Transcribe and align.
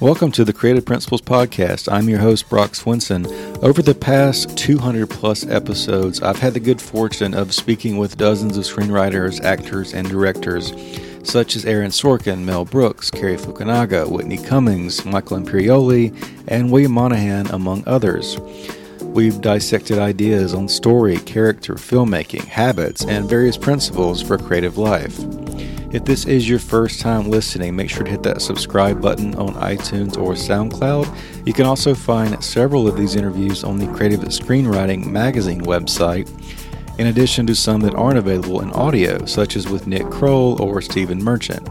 Welcome 0.00 0.30
to 0.32 0.44
the 0.44 0.52
Creative 0.52 0.84
Principles 0.84 1.22
Podcast. 1.22 1.92
I'm 1.92 2.08
your 2.08 2.20
host, 2.20 2.48
Brock 2.48 2.70
Swinson. 2.74 3.26
Over 3.64 3.82
the 3.82 3.96
past 3.96 4.56
200 4.56 5.10
plus 5.10 5.44
episodes, 5.44 6.22
I've 6.22 6.38
had 6.38 6.54
the 6.54 6.60
good 6.60 6.80
fortune 6.80 7.34
of 7.34 7.52
speaking 7.52 7.96
with 7.96 8.16
dozens 8.16 8.56
of 8.56 8.62
screenwriters, 8.62 9.42
actors, 9.42 9.94
and 9.94 10.08
directors, 10.08 10.72
such 11.24 11.56
as 11.56 11.64
Aaron 11.64 11.90
Sorkin, 11.90 12.44
Mel 12.44 12.64
Brooks, 12.64 13.10
Cary 13.10 13.36
Fukunaga, 13.36 14.08
Whitney 14.08 14.38
Cummings, 14.38 15.04
Michael 15.04 15.40
Imperioli, 15.40 16.14
and 16.46 16.70
William 16.70 16.92
Monahan, 16.92 17.48
among 17.48 17.82
others. 17.88 18.38
We've 19.02 19.40
dissected 19.40 19.98
ideas 19.98 20.54
on 20.54 20.68
story, 20.68 21.16
character, 21.16 21.74
filmmaking, 21.74 22.44
habits, 22.44 23.04
and 23.04 23.28
various 23.28 23.56
principles 23.56 24.22
for 24.22 24.38
creative 24.38 24.78
life. 24.78 25.18
If 25.90 26.04
this 26.04 26.26
is 26.26 26.46
your 26.46 26.58
first 26.58 27.00
time 27.00 27.30
listening, 27.30 27.74
make 27.74 27.88
sure 27.88 28.04
to 28.04 28.10
hit 28.10 28.22
that 28.24 28.42
subscribe 28.42 29.00
button 29.00 29.34
on 29.36 29.54
iTunes 29.54 30.18
or 30.18 30.32
SoundCloud. 30.34 31.46
You 31.46 31.54
can 31.54 31.64
also 31.64 31.94
find 31.94 32.44
several 32.44 32.86
of 32.86 32.98
these 32.98 33.16
interviews 33.16 33.64
on 33.64 33.78
the 33.78 33.86
Creative 33.94 34.20
Screenwriting 34.20 35.06
Magazine 35.06 35.62
website, 35.62 36.28
in 36.98 37.06
addition 37.06 37.46
to 37.46 37.54
some 37.54 37.80
that 37.80 37.94
aren't 37.94 38.18
available 38.18 38.60
in 38.60 38.70
audio, 38.72 39.24
such 39.24 39.56
as 39.56 39.66
with 39.66 39.86
Nick 39.86 40.10
Kroll 40.10 40.60
or 40.60 40.82
Stephen 40.82 41.24
Merchant. 41.24 41.66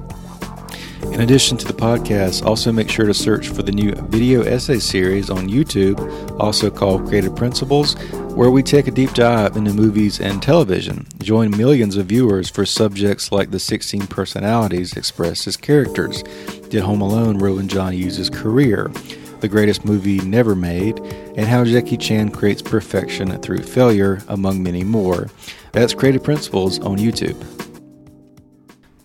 In 1.04 1.22
addition 1.22 1.56
to 1.58 1.68
the 1.68 1.73
podcast, 1.73 2.44
also 2.44 2.72
make 2.72 2.90
sure 2.90 3.06
to 3.06 3.14
search 3.14 3.50
for 3.50 3.62
the 3.62 3.72
new 3.72 3.92
video 4.08 4.42
essay 4.42 4.80
series 4.80 5.30
on 5.30 5.48
YouTube, 5.48 6.00
also 6.40 6.72
called 6.72 7.08
Creative 7.08 7.36
Principles, 7.36 7.95
where 8.38 8.52
we 8.52 8.62
take 8.62 8.88
a 8.88 8.92
deep 8.92 9.12
dive 9.16 9.58
into 9.58 9.74
movies 9.74 10.20
and 10.20 10.44
television. 10.44 11.08
Join 11.24 11.50
millions 11.58 11.98
of 11.98 12.06
viewers 12.06 12.52
for 12.52 12.68
subjects 12.68 13.32
like 13.32 13.50
the 13.50 13.58
16 13.58 14.06
personalities 14.06 14.96
expressed 14.96 15.48
as 15.48 15.58
characters. 15.58 16.22
Did 16.70 16.84
Home 16.84 17.02
Alone 17.02 17.40
ruin 17.40 17.68
John 17.68 17.94
Hughes' 17.94 18.30
career? 18.30 18.92
The 19.40 19.48
greatest 19.48 19.86
movie 19.86 20.20
never 20.20 20.54
made, 20.54 21.00
and 21.00 21.48
how 21.48 21.66
Jackie 21.66 21.98
Chan 21.98 22.30
creates 22.30 22.62
perfection 22.62 23.42
through 23.42 23.64
failure, 23.64 24.22
among 24.28 24.62
many 24.62 24.84
more. 24.84 25.32
That's 25.72 25.96
Creative 25.96 26.24
Principles 26.24 26.80
on 26.82 27.00
YouTube. 27.00 27.44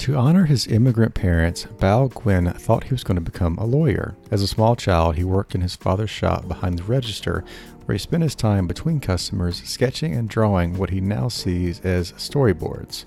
To 0.03 0.17
honor 0.17 0.47
his 0.47 0.67
immigrant 0.67 1.15
parents, 1.15 1.65
Bao 1.77 2.13
Nguyen 2.13 2.61
thought 2.61 2.83
he 2.83 2.93
was 2.93 3.05
going 3.05 3.15
to 3.15 3.21
become 3.21 3.57
a 3.57 3.65
lawyer. 3.65 4.17
As 4.33 4.43
a 4.43 4.49
small 4.49 4.75
child, 4.75 5.15
he 5.15 5.23
worked 5.23 5.55
in 5.55 5.61
his 5.61 5.77
father's 5.77 6.11
shop 6.11 6.49
behind 6.49 6.77
the 6.77 6.83
register, 6.83 7.45
where 7.93 7.97
he 7.97 8.03
spent 8.03 8.23
his 8.23 8.35
time 8.35 8.67
between 8.67 8.99
customers 8.99 9.63
sketching 9.65 10.15
and 10.15 10.27
drawing 10.27 10.79
what 10.79 10.89
he 10.89 10.99
now 10.99 11.29
sees 11.29 11.79
as 11.81 12.13
storyboards. 12.13 13.05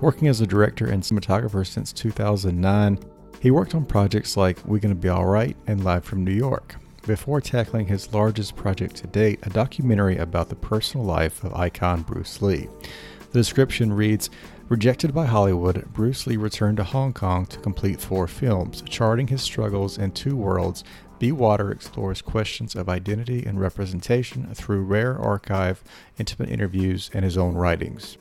Working 0.00 0.26
as 0.26 0.40
a 0.40 0.46
director 0.46 0.86
and 0.86 1.04
cinematographer 1.04 1.64
since 1.64 1.92
2009, 1.92 2.98
he 3.38 3.52
worked 3.52 3.76
on 3.76 3.84
projects 3.84 4.36
like 4.36 4.58
We 4.66 4.80
Gonna 4.80 4.96
Be 4.96 5.08
Alright 5.08 5.56
and 5.68 5.84
Live 5.84 6.04
from 6.04 6.24
New 6.24 6.32
York. 6.32 6.74
Before 7.06 7.40
tackling 7.40 7.86
his 7.86 8.12
largest 8.12 8.56
project 8.56 8.96
to 8.96 9.06
date, 9.06 9.38
a 9.44 9.50
documentary 9.50 10.16
about 10.16 10.48
the 10.48 10.56
personal 10.56 11.06
life 11.06 11.44
of 11.44 11.54
icon 11.54 12.02
Bruce 12.02 12.42
Lee. 12.42 12.66
The 13.30 13.38
description 13.38 13.92
reads 13.92 14.30
Rejected 14.68 15.14
by 15.14 15.26
Hollywood, 15.26 15.92
Bruce 15.92 16.26
Lee 16.26 16.38
returned 16.38 16.78
to 16.78 16.84
Hong 16.84 17.12
Kong 17.12 17.46
to 17.46 17.58
complete 17.58 18.00
four 18.00 18.26
films, 18.26 18.82
charting 18.88 19.28
his 19.28 19.42
struggles 19.42 19.98
in 19.98 20.10
two 20.10 20.34
worlds. 20.34 20.82
Be 21.18 21.32
Water 21.32 21.70
explores 21.70 22.20
questions 22.22 22.74
of 22.74 22.88
identity 22.88 23.44
and 23.46 23.60
representation 23.60 24.52
through 24.54 24.82
rare 24.82 25.18
archive, 25.18 25.82
intimate 26.18 26.50
interviews, 26.50 27.10
and 27.14 27.24
his 27.24 27.38
own 27.38 27.54
writings. 27.54 28.18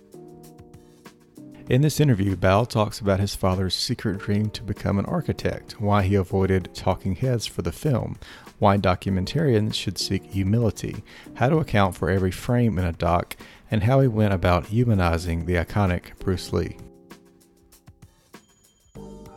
In 1.69 1.81
this 1.81 2.01
interview, 2.01 2.35
Bao 2.35 2.67
talks 2.67 2.99
about 2.99 3.21
his 3.21 3.35
father's 3.35 3.73
secret 3.73 4.19
dream 4.19 4.49
to 4.49 4.63
become 4.63 4.99
an 4.99 5.05
architect, 5.05 5.79
why 5.79 6.03
he 6.03 6.15
avoided 6.15 6.69
talking 6.73 7.15
heads 7.15 7.45
for 7.45 7.61
the 7.61 7.71
film, 7.71 8.17
why 8.59 8.77
documentarians 8.77 9.73
should 9.73 9.97
seek 9.97 10.25
humility, 10.25 11.03
how 11.35 11.47
to 11.47 11.59
account 11.59 11.95
for 11.95 12.09
every 12.09 12.31
frame 12.31 12.77
in 12.77 12.83
a 12.83 12.91
doc, 12.91 13.37
and 13.71 13.83
how 13.83 14.01
he 14.01 14.09
went 14.09 14.33
about 14.33 14.67
humanizing 14.67 15.45
the 15.45 15.55
iconic 15.55 16.19
Bruce 16.19 16.51
Lee. 16.51 16.77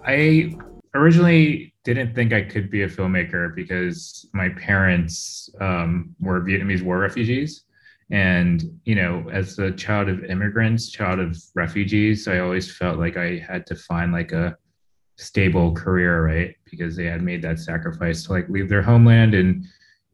I 0.04 0.56
originally 0.94 1.72
didn't 1.86 2.14
think 2.16 2.32
I 2.32 2.42
could 2.42 2.68
be 2.68 2.82
a 2.82 2.88
filmmaker 2.88 3.54
because 3.54 4.28
my 4.34 4.48
parents 4.48 5.48
um, 5.60 6.16
were 6.18 6.40
Vietnamese 6.40 6.82
war 6.82 6.98
refugees. 6.98 7.64
And, 8.10 8.64
you 8.84 8.96
know, 8.96 9.28
as 9.32 9.58
a 9.60 9.70
child 9.70 10.08
of 10.08 10.24
immigrants, 10.24 10.90
child 10.90 11.20
of 11.20 11.40
refugees, 11.54 12.26
I 12.26 12.40
always 12.40 12.76
felt 12.76 12.98
like 12.98 13.16
I 13.16 13.38
had 13.38 13.66
to 13.66 13.76
find 13.76 14.12
like 14.12 14.32
a 14.32 14.56
stable 15.16 15.72
career, 15.74 16.26
right? 16.26 16.56
Because 16.68 16.96
they 16.96 17.06
had 17.06 17.22
made 17.22 17.40
that 17.42 17.60
sacrifice 17.60 18.24
to 18.24 18.32
like 18.32 18.48
leave 18.48 18.68
their 18.68 18.82
homeland 18.82 19.34
and 19.34 19.64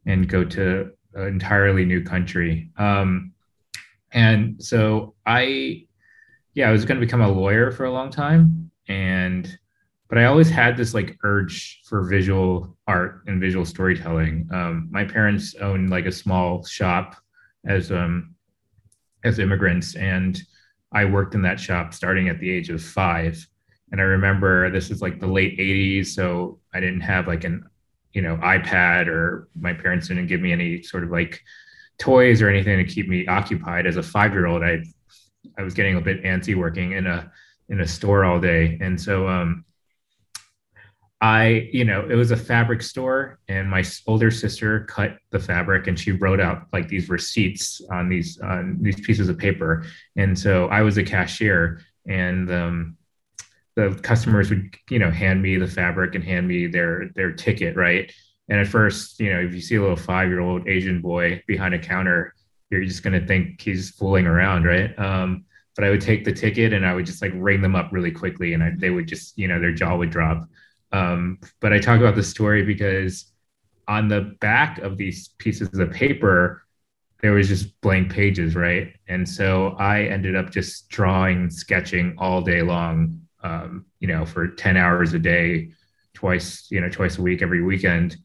and 0.05 0.29
go 0.29 0.45
to 0.45 0.91
an 1.15 1.27
entirely 1.27 1.85
new 1.87 2.03
country. 2.03 2.71
Um, 2.77 3.33
and 4.13 4.63
so 4.63 5.15
I, 5.25 5.87
yeah, 6.55 6.69
I 6.69 6.73
was 6.73 6.85
going 6.85 7.01
to 7.01 7.07
become 7.07 7.23
a 7.23 7.31
lawyer 7.31 7.71
for 7.71 7.85
a 7.85 7.93
long 7.93 8.11
time, 8.11 8.71
and 8.89 9.59
but 10.13 10.19
I 10.19 10.27
always 10.27 10.51
had 10.51 10.77
this 10.77 10.93
like 10.93 11.17
urge 11.25 11.81
for 11.87 12.05
visual 12.05 12.77
art 12.87 13.23
and 13.27 13.41
visual 13.41 13.65
storytelling. 13.65 14.47
Um, 14.53 14.89
my 14.91 15.07
parents 15.07 15.55
owned 15.55 15.89
like 15.89 16.05
a 16.05 16.13
small 16.13 16.63
shop 16.67 17.17
as 17.67 17.91
um 17.91 18.35
as 19.25 19.39
immigrants, 19.39 19.97
and 19.97 20.39
I 20.93 21.07
worked 21.07 21.35
in 21.35 21.41
that 21.43 21.59
shop 21.59 21.95
starting 21.95 22.29
at 22.29 22.39
the 22.41 22.51
age 22.51 22.69
of 22.69 22.85
five. 22.85 23.49
And 23.91 24.03
I 24.03 24.05
remember 24.05 24.71
this 24.71 24.91
is 24.91 25.01
like 25.01 25.19
the 25.19 25.27
late 25.27 25.59
80s, 25.59 26.09
so 26.09 26.61
I 26.75 26.81
didn't 26.81 27.01
have 27.01 27.27
like 27.27 27.45
an 27.45 27.65
you 28.13 28.21
know 28.21 28.37
iPad 28.37 29.07
or 29.07 29.49
my 29.59 29.73
parents 29.73 30.09
didn't 30.09 30.27
give 30.27 30.43
me 30.43 30.53
any 30.53 30.83
sort 30.83 31.05
of 31.05 31.11
like 31.11 31.41
toys 31.99 32.43
or 32.43 32.51
anything 32.51 32.77
to 32.77 32.85
keep 32.85 33.09
me 33.09 33.27
occupied 33.29 33.87
as 33.87 33.97
a 33.97 34.03
five 34.03 34.33
year 34.33 34.47
old 34.47 34.63
i 34.63 34.83
i 35.57 35.63
was 35.63 35.73
getting 35.73 35.97
a 35.97 36.01
bit 36.01 36.23
antsy 36.23 36.55
working 36.55 36.93
in 36.93 37.07
a 37.07 37.31
in 37.71 37.81
a 37.81 37.87
store 37.87 38.25
all 38.27 38.39
day 38.39 38.77
and 38.83 39.01
so 39.01 39.27
um 39.27 39.65
i 41.23 41.69
you 41.73 41.85
know 41.85 42.07
it 42.09 42.15
was 42.15 42.31
a 42.31 42.37
fabric 42.37 42.83
store 42.83 43.39
and 43.49 43.71
my 43.71 43.83
older 44.07 44.31
sister 44.31 44.85
cut 44.85 45.17
the 45.31 45.39
fabric 45.39 45.87
and 45.87 45.99
she 45.99 46.13
wrote 46.13 46.41
out 46.41 46.67
like 46.73 46.89
these 46.89 47.09
receipts 47.09 47.81
on 47.91 48.09
these 48.09 48.39
on 48.41 48.77
these 48.81 49.01
pieces 49.01 49.29
of 49.29 49.39
paper 49.39 49.85
and 50.17 50.39
so 50.39 50.67
i 50.67 50.83
was 50.83 50.99
a 50.99 51.03
cashier 51.03 51.81
and 52.07 52.51
um 52.53 52.97
the 53.77 53.99
customers 54.03 54.51
would 54.51 54.77
you 54.91 54.99
know 54.99 55.11
hand 55.11 55.41
me 55.41 55.57
the 55.57 55.67
fabric 55.67 56.15
and 56.15 56.25
hand 56.25 56.47
me 56.47 56.67
their 56.67 57.09
their 57.15 57.33
ticket 57.33 57.75
right 57.77 58.13
and 58.49 58.61
at 58.61 58.67
first, 58.67 59.19
you 59.19 59.33
know, 59.33 59.41
if 59.41 59.55
you 59.55 59.63
see 59.63 59.77
a 59.77 59.81
little 59.81 59.97
five 59.97 60.29
year 60.29 60.41
old 60.41 60.69
Asian 60.69 61.01
boy 61.01 61.43
behind 61.47 61.73
a 61.73 61.79
counter, 61.79 62.35
you're 62.71 62.85
just 62.85 63.03
to 63.03 63.27
think 63.27 63.61
he's 63.61 63.91
fooling 63.91 64.27
around, 64.27 64.65
right? 64.65 64.99
Um, 64.99 65.45
but 65.75 65.85
I 65.85 65.91
would 65.91 66.01
take 66.03 66.25
the 66.25 66.33
ticket 66.33 66.73
and 66.73 66.85
I 66.85 66.95
would 66.95 67.07
just 67.07 67.23
like 67.23 67.33
ring 67.35 67.63
them 67.63 67.75
up 67.75 67.91
really 67.93 68.11
quickly 68.11 68.53
and 68.53 68.63
I, 68.63 68.73
they 68.77 68.91
would 68.91 69.09
just, 69.09 69.39
you 69.39 69.49
know, 69.49 69.59
their 69.59 69.73
jaw 69.73 69.97
would 69.97 70.11
drop. 70.11 70.47
Um, 70.93 71.39
but 71.61 71.73
I 71.73 71.79
talk 71.79 72.01
about 72.01 72.15
the 72.15 72.23
story 72.23 72.65
because 72.65 73.33
on 73.89 74.09
the 74.09 74.37
back 74.41 74.79
of 74.79 74.97
these 74.97 75.29
pieces 75.39 75.79
of 75.79 75.91
paper, 75.91 76.63
there 77.21 77.33
was 77.33 77.49
just 77.49 77.81
blank 77.81 78.13
pages, 78.13 78.55
right? 78.55 78.95
And 79.09 79.29
so 79.29 79.77
I 79.79 80.05
ended 80.05 80.37
up 80.37 80.51
just 80.51 80.89
drawing, 80.89 81.51
sketching 81.51 82.15
all 82.19 82.43
day 82.43 82.63
long, 82.63 83.21
um, 83.43 83.87
you 84.01 84.09
know, 84.09 84.25
for 84.25 84.49
10 84.49 84.77
hours 84.77 85.15
a 85.15 85.19
day, 85.19 85.71
twice, 86.15 86.67
you 86.71 86.81
know, 86.81 86.89
twice 86.89 87.19
a 87.19 87.23
week, 87.23 87.43
every 87.43 87.63
weekend 87.63 88.17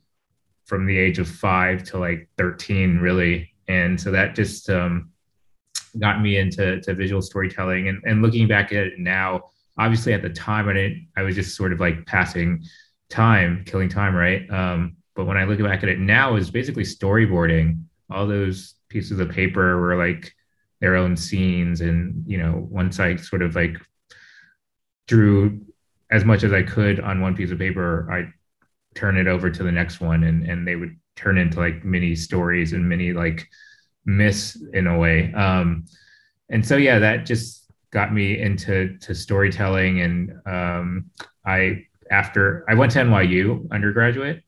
from 0.68 0.86
the 0.86 0.98
age 0.98 1.18
of 1.18 1.28
five 1.28 1.82
to 1.82 1.98
like 1.98 2.30
13 2.38 2.98
really 2.98 3.54
and 3.70 4.00
so 4.00 4.12
that 4.12 4.36
just 4.36 4.70
um, 4.70 5.10
got 5.98 6.22
me 6.22 6.38
into 6.38 6.80
to 6.82 6.94
visual 6.94 7.22
storytelling 7.22 7.88
and, 7.88 8.02
and 8.06 8.22
looking 8.22 8.48
back 8.48 8.72
at 8.72 8.88
it 8.88 9.00
now 9.00 9.50
obviously 9.78 10.14
at 10.14 10.22
the 10.22 10.30
time 10.30 10.68
i 10.68 10.74
didn't 10.74 11.08
i 11.16 11.22
was 11.22 11.36
just 11.36 11.56
sort 11.56 11.74
of 11.74 11.80
like 11.80 12.06
passing 12.06 12.64
time 13.10 13.64
killing 13.66 13.90
time 13.90 14.16
right? 14.16 14.50
Um, 14.52 14.98
but 15.16 15.26
when 15.26 15.38
i 15.38 15.46
look 15.46 15.60
back 15.60 15.84
at 15.84 15.90
it 15.90 16.00
now 16.00 16.36
is 16.36 16.52
basically 16.52 16.84
storyboarding. 16.84 17.84
All 18.10 18.28
those 18.28 18.76
pieces 18.90 19.20
of 19.20 19.30
paper 19.30 19.80
were 19.80 19.98
like 19.98 20.34
their 20.80 20.96
own 20.96 21.18
scenes. 21.18 21.82
And 21.82 22.24
you 22.28 22.38
know 22.38 22.68
once 22.70 23.00
i 23.00 23.16
sort 23.16 23.42
of 23.42 23.56
like 23.56 23.78
drew 25.08 25.62
as 26.10 26.24
much 26.24 26.44
as 26.44 26.54
I 26.54 26.64
could 26.64 27.00
on 27.00 27.22
one 27.22 27.36
piece 27.36 27.52
of 27.52 27.58
paper, 27.58 28.10
I 28.12 28.32
turn 28.96 29.18
it 29.18 29.28
over 29.28 29.50
to 29.50 29.64
the 29.64 29.72
next 29.72 30.00
one, 30.00 30.24
and 30.24 30.48
and 30.48 30.68
they 30.68 30.76
would 30.76 30.98
turn 31.16 31.38
into 31.38 31.60
like 31.60 31.84
mini 31.84 32.16
stories 32.16 32.74
and 32.74 32.88
mini 32.88 33.14
like 33.14 33.48
myths 34.06 34.58
in 34.74 34.88
a 34.88 34.98
way. 34.98 35.34
Um, 35.34 35.86
and 36.50 36.66
so 36.66 36.78
yeah, 36.78 37.00
that 37.00 37.26
just 37.26 37.57
got 37.92 38.14
me 38.14 38.40
into 38.40 38.98
to 39.00 39.16
storytelling, 39.16 40.02
and 40.02 40.34
um, 40.46 41.12
I 41.46 41.86
after 42.12 42.66
I 42.70 42.76
went 42.76 42.92
to 42.94 43.00
NYU 43.00 43.70
undergraduate, 43.72 44.44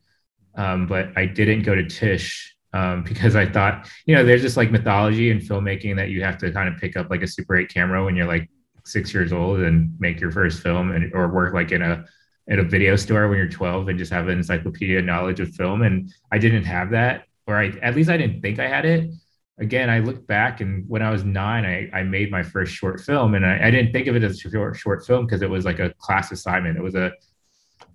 um, 0.56 0.88
but 0.88 1.10
I 1.18 1.26
didn't 1.26 1.64
go 1.64 1.76
to 1.76 1.86
Tisch 1.86 2.56
um, 2.74 3.04
because 3.08 3.36
I 3.36 3.46
thought, 3.46 3.90
you 4.06 4.16
know, 4.16 4.24
there's 4.24 4.42
just 4.42 4.58
like 4.58 4.72
mythology 4.72 5.32
and 5.32 5.42
filmmaking 5.42 5.96
that 5.98 6.10
you 6.10 6.24
have 6.24 6.38
to 6.40 6.52
kind 6.52 6.74
of 6.74 6.80
pick 6.80 6.98
up 6.98 7.10
like 7.10 7.22
a 7.22 7.28
Super 7.28 7.58
8 7.58 7.70
camera 7.70 8.04
when 8.04 8.16
you're 8.16 8.28
like 8.28 8.50
six 8.86 9.14
years 9.14 9.32
old 9.32 9.60
and 9.60 9.94
make 10.00 10.20
your 10.20 10.32
first 10.32 10.64
film 10.64 10.92
and 10.92 11.14
or 11.14 11.28
work 11.28 11.54
like 11.54 11.72
in 11.72 11.82
a 11.82 12.06
at 12.50 12.60
a 12.60 12.64
video 12.64 12.96
store 12.96 13.28
when 13.28 13.38
you're 13.38 13.48
12 13.48 13.90
and 13.90 14.00
just 14.00 14.12
have 14.12 14.28
an 14.28 14.40
encyclopedia 14.40 15.02
knowledge 15.02 15.40
of 15.40 15.54
film. 15.54 15.84
And 15.84 16.12
I 16.32 16.40
didn't 16.40 16.64
have 16.64 16.90
that, 16.92 17.26
or 17.46 17.56
I 17.56 17.68
at 17.82 17.96
least 17.96 18.10
I 18.10 18.18
didn't 18.18 18.42
think 18.42 18.60
I 18.60 18.68
had 18.68 18.86
it. 18.86 19.12
Again, 19.60 19.90
I 19.90 20.00
look 20.00 20.26
back 20.26 20.62
and 20.62 20.88
when 20.88 21.02
I 21.02 21.12
was 21.12 21.24
nine, 21.24 21.66
I, 21.66 21.90
I 21.98 22.04
made 22.04 22.32
my 22.32 22.44
first 22.44 22.74
short 22.74 23.02
film 23.02 23.36
and 23.36 23.46
I, 23.46 23.68
I 23.68 23.72
didn't 23.72 23.92
think 23.92 24.08
of 24.08 24.16
it 24.16 24.24
as 24.24 24.46
a 24.46 24.50
short, 24.50 24.78
short 24.78 25.06
film 25.06 25.26
because 25.26 25.42
it 25.42 25.50
was 25.50 25.66
like 25.66 25.80
a 25.80 25.94
class 26.00 26.32
assignment. 26.32 26.78
It 26.78 26.82
was 26.82 26.96
a 26.96 27.12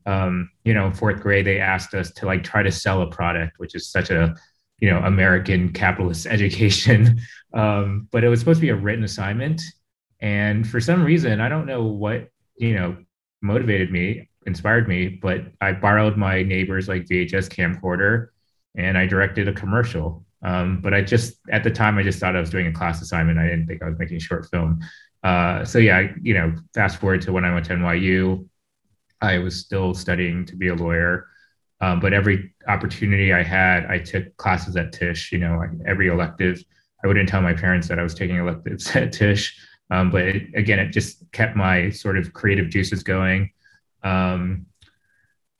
um, 0.06 0.50
you 0.64 0.74
know, 0.74 0.90
fourth 0.90 1.20
grade, 1.20 1.46
they 1.46 1.60
asked 1.60 1.94
us 1.94 2.10
to 2.12 2.26
like 2.26 2.44
try 2.44 2.62
to 2.62 2.70
sell 2.70 3.02
a 3.02 3.06
product, 3.06 3.58
which 3.58 3.74
is 3.74 3.86
such 3.88 4.10
a, 4.10 4.34
you 4.78 4.90
know, 4.90 4.98
American 4.98 5.72
capitalist 5.72 6.26
education. 6.30 7.20
Um, 7.54 8.08
but 8.10 8.24
it 8.24 8.28
was 8.28 8.40
supposed 8.40 8.58
to 8.58 8.66
be 8.66 8.70
a 8.70 8.76
written 8.76 9.04
assignment. 9.04 9.62
And 10.20 10.68
for 10.68 10.80
some 10.80 11.04
reason, 11.04 11.40
I 11.40 11.48
don't 11.48 11.66
know 11.66 11.84
what, 11.84 12.28
you 12.56 12.74
know, 12.74 12.96
motivated 13.42 13.90
me, 13.90 14.28
inspired 14.46 14.88
me, 14.88 15.08
but 15.08 15.42
I 15.60 15.72
borrowed 15.72 16.16
my 16.16 16.42
neighbor's 16.42 16.88
like 16.88 17.06
VHS 17.06 17.48
camcorder 17.48 18.28
and 18.76 18.96
I 18.98 19.06
directed 19.06 19.48
a 19.48 19.52
commercial. 19.52 20.23
Um, 20.44 20.80
but 20.80 20.92
I 20.92 21.00
just, 21.00 21.36
at 21.50 21.64
the 21.64 21.70
time, 21.70 21.98
I 21.98 22.02
just 22.02 22.20
thought 22.20 22.36
I 22.36 22.40
was 22.40 22.50
doing 22.50 22.66
a 22.66 22.72
class 22.72 23.00
assignment. 23.00 23.38
I 23.38 23.44
didn't 23.44 23.66
think 23.66 23.82
I 23.82 23.88
was 23.88 23.98
making 23.98 24.18
a 24.18 24.20
short 24.20 24.46
film. 24.50 24.80
Uh, 25.22 25.64
so 25.64 25.78
yeah, 25.78 26.08
you 26.20 26.34
know, 26.34 26.54
fast 26.74 27.00
forward 27.00 27.22
to 27.22 27.32
when 27.32 27.44
I 27.44 27.52
went 27.52 27.64
to 27.66 27.74
NYU, 27.74 28.46
I 29.22 29.38
was 29.38 29.56
still 29.56 29.94
studying 29.94 30.44
to 30.46 30.56
be 30.56 30.68
a 30.68 30.74
lawyer. 30.74 31.28
Um, 31.80 31.98
but 31.98 32.12
every 32.12 32.54
opportunity 32.68 33.32
I 33.32 33.42
had, 33.42 33.86
I 33.86 33.98
took 33.98 34.36
classes 34.36 34.76
at 34.76 34.92
Tisch. 34.92 35.32
You 35.32 35.38
know, 35.38 35.62
every 35.86 36.08
elective. 36.08 36.62
I 37.02 37.06
wouldn't 37.06 37.28
tell 37.28 37.42
my 37.42 37.52
parents 37.52 37.88
that 37.88 37.98
I 37.98 38.02
was 38.02 38.14
taking 38.14 38.36
electives 38.36 38.86
at 38.96 39.12
Tisch, 39.12 39.58
um, 39.90 40.10
but 40.10 40.22
it, 40.22 40.42
again, 40.54 40.78
it 40.78 40.90
just 40.90 41.30
kept 41.32 41.56
my 41.56 41.90
sort 41.90 42.16
of 42.16 42.32
creative 42.32 42.68
juices 42.68 43.02
going. 43.02 43.50
Um, 44.02 44.66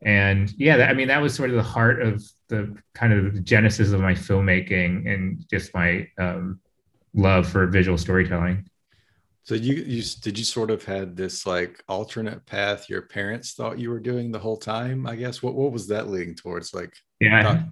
and 0.05 0.53
yeah, 0.59 0.77
that, 0.77 0.91
I 0.91 0.95
mean, 0.95 1.09
that 1.09 1.23
was 1.23 1.35
sort 1.35 1.51
of 1.51 1.57
the 1.57 1.63
heart 1.63 2.03
of 2.03 2.23
the 2.49 2.77
kind 2.95 3.13
of 3.13 3.35
the 3.35 3.41
genesis 3.41 3.93
of 3.93 4.01
my 4.01 4.13
filmmaking 4.13 5.13
and 5.13 5.45
just 5.51 5.75
my 5.75 6.07
um, 6.19 6.61
love 7.15 7.49
for 7.49 7.67
visual 7.67 7.97
storytelling. 7.97 8.69
So 9.45 9.55
you 9.55 9.75
you 9.75 10.03
did 10.23 10.39
you 10.39 10.45
sort 10.45 10.71
of 10.71 10.85
had 10.85 11.17
this 11.17 11.47
like 11.47 11.83
alternate 11.87 12.47
path 12.47 12.89
your 12.89 13.03
parents 13.03 13.53
thought 13.53 13.79
you 13.79 13.91
were 13.91 14.01
doing 14.01 14.31
the 14.31 14.39
whole 14.39 14.57
time? 14.57 15.07
I 15.07 15.17
guess 15.17 15.43
what 15.43 15.55
what 15.55 15.73
was 15.73 15.87
that 15.89 16.09
leading 16.09 16.35
towards? 16.35 16.73
Like 16.73 16.95
yeah, 17.21 17.65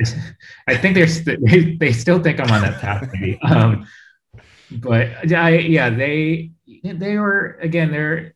I 0.68 0.76
think 0.76 0.94
they're 0.94 1.08
st- 1.08 1.40
they, 1.46 1.76
they 1.76 1.92
still 1.92 2.22
think 2.22 2.40
I'm 2.40 2.50
on 2.50 2.62
that 2.62 2.80
path 2.80 3.08
maybe. 3.12 3.38
Um, 3.42 3.86
but 4.70 5.32
I 5.32 5.58
yeah 5.58 5.88
they 5.90 6.50
they 6.82 7.16
were 7.16 7.58
again 7.60 7.90
they're 7.90 8.34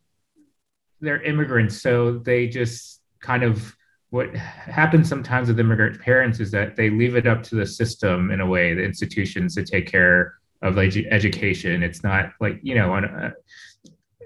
they're 1.00 1.22
immigrants 1.22 1.80
so 1.80 2.18
they 2.18 2.48
just 2.48 2.97
kind 3.20 3.42
of 3.42 3.74
what 4.10 4.34
happens 4.34 5.08
sometimes 5.08 5.48
with 5.48 5.60
immigrant 5.60 6.00
parents 6.00 6.40
is 6.40 6.50
that 6.50 6.76
they 6.76 6.88
leave 6.88 7.14
it 7.14 7.26
up 7.26 7.42
to 7.42 7.54
the 7.54 7.66
system 7.66 8.30
in 8.30 8.40
a 8.40 8.46
way 8.46 8.72
the 8.72 8.82
institutions 8.82 9.54
to 9.54 9.64
take 9.64 9.86
care 9.86 10.34
of 10.62 10.76
like 10.76 10.96
education. 11.10 11.82
It's 11.82 12.02
not 12.02 12.32
like 12.40 12.58
you 12.62 12.74
know 12.74 12.92
on 12.92 13.04
a, 13.04 13.32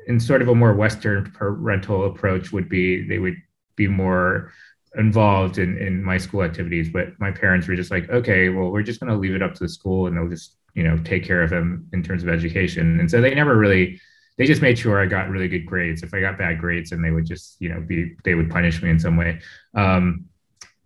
in 0.06 0.20
sort 0.20 0.42
of 0.42 0.48
a 0.48 0.54
more 0.54 0.74
Western 0.74 1.30
parental 1.32 2.06
approach 2.06 2.52
would 2.52 2.68
be 2.68 3.06
they 3.06 3.18
would 3.18 3.36
be 3.76 3.88
more 3.88 4.52
involved 4.96 5.58
in 5.58 5.76
in 5.78 6.02
my 6.02 6.16
school 6.16 6.42
activities. 6.42 6.88
But 6.88 7.18
my 7.18 7.30
parents 7.30 7.66
were 7.66 7.76
just 7.76 7.90
like, 7.90 8.08
okay, 8.08 8.48
well, 8.48 8.70
we're 8.70 8.82
just 8.82 9.00
going 9.00 9.12
to 9.12 9.18
leave 9.18 9.34
it 9.34 9.42
up 9.42 9.54
to 9.54 9.64
the 9.64 9.68
school, 9.68 10.06
and 10.06 10.16
they'll 10.16 10.28
just 10.28 10.56
you 10.74 10.84
know 10.84 10.96
take 11.04 11.24
care 11.24 11.42
of 11.42 11.50
them 11.50 11.88
in 11.92 12.02
terms 12.02 12.22
of 12.22 12.28
education. 12.28 13.00
And 13.00 13.10
so 13.10 13.20
they 13.20 13.34
never 13.34 13.56
really 13.56 14.00
they 14.38 14.46
just 14.46 14.62
made 14.62 14.78
sure 14.78 15.00
I 15.00 15.06
got 15.06 15.28
really 15.28 15.48
good 15.48 15.66
grades. 15.66 16.02
If 16.02 16.14
I 16.14 16.20
got 16.20 16.38
bad 16.38 16.58
grades, 16.58 16.92
and 16.92 17.04
they 17.04 17.10
would 17.10 17.26
just 17.26 17.56
you 17.60 17.68
know 17.68 17.80
be 17.80 18.16
they 18.24 18.34
would 18.34 18.50
punish 18.50 18.82
me 18.82 18.90
in 18.90 18.98
some 18.98 19.16
way. 19.16 19.40
Um, 19.74 20.26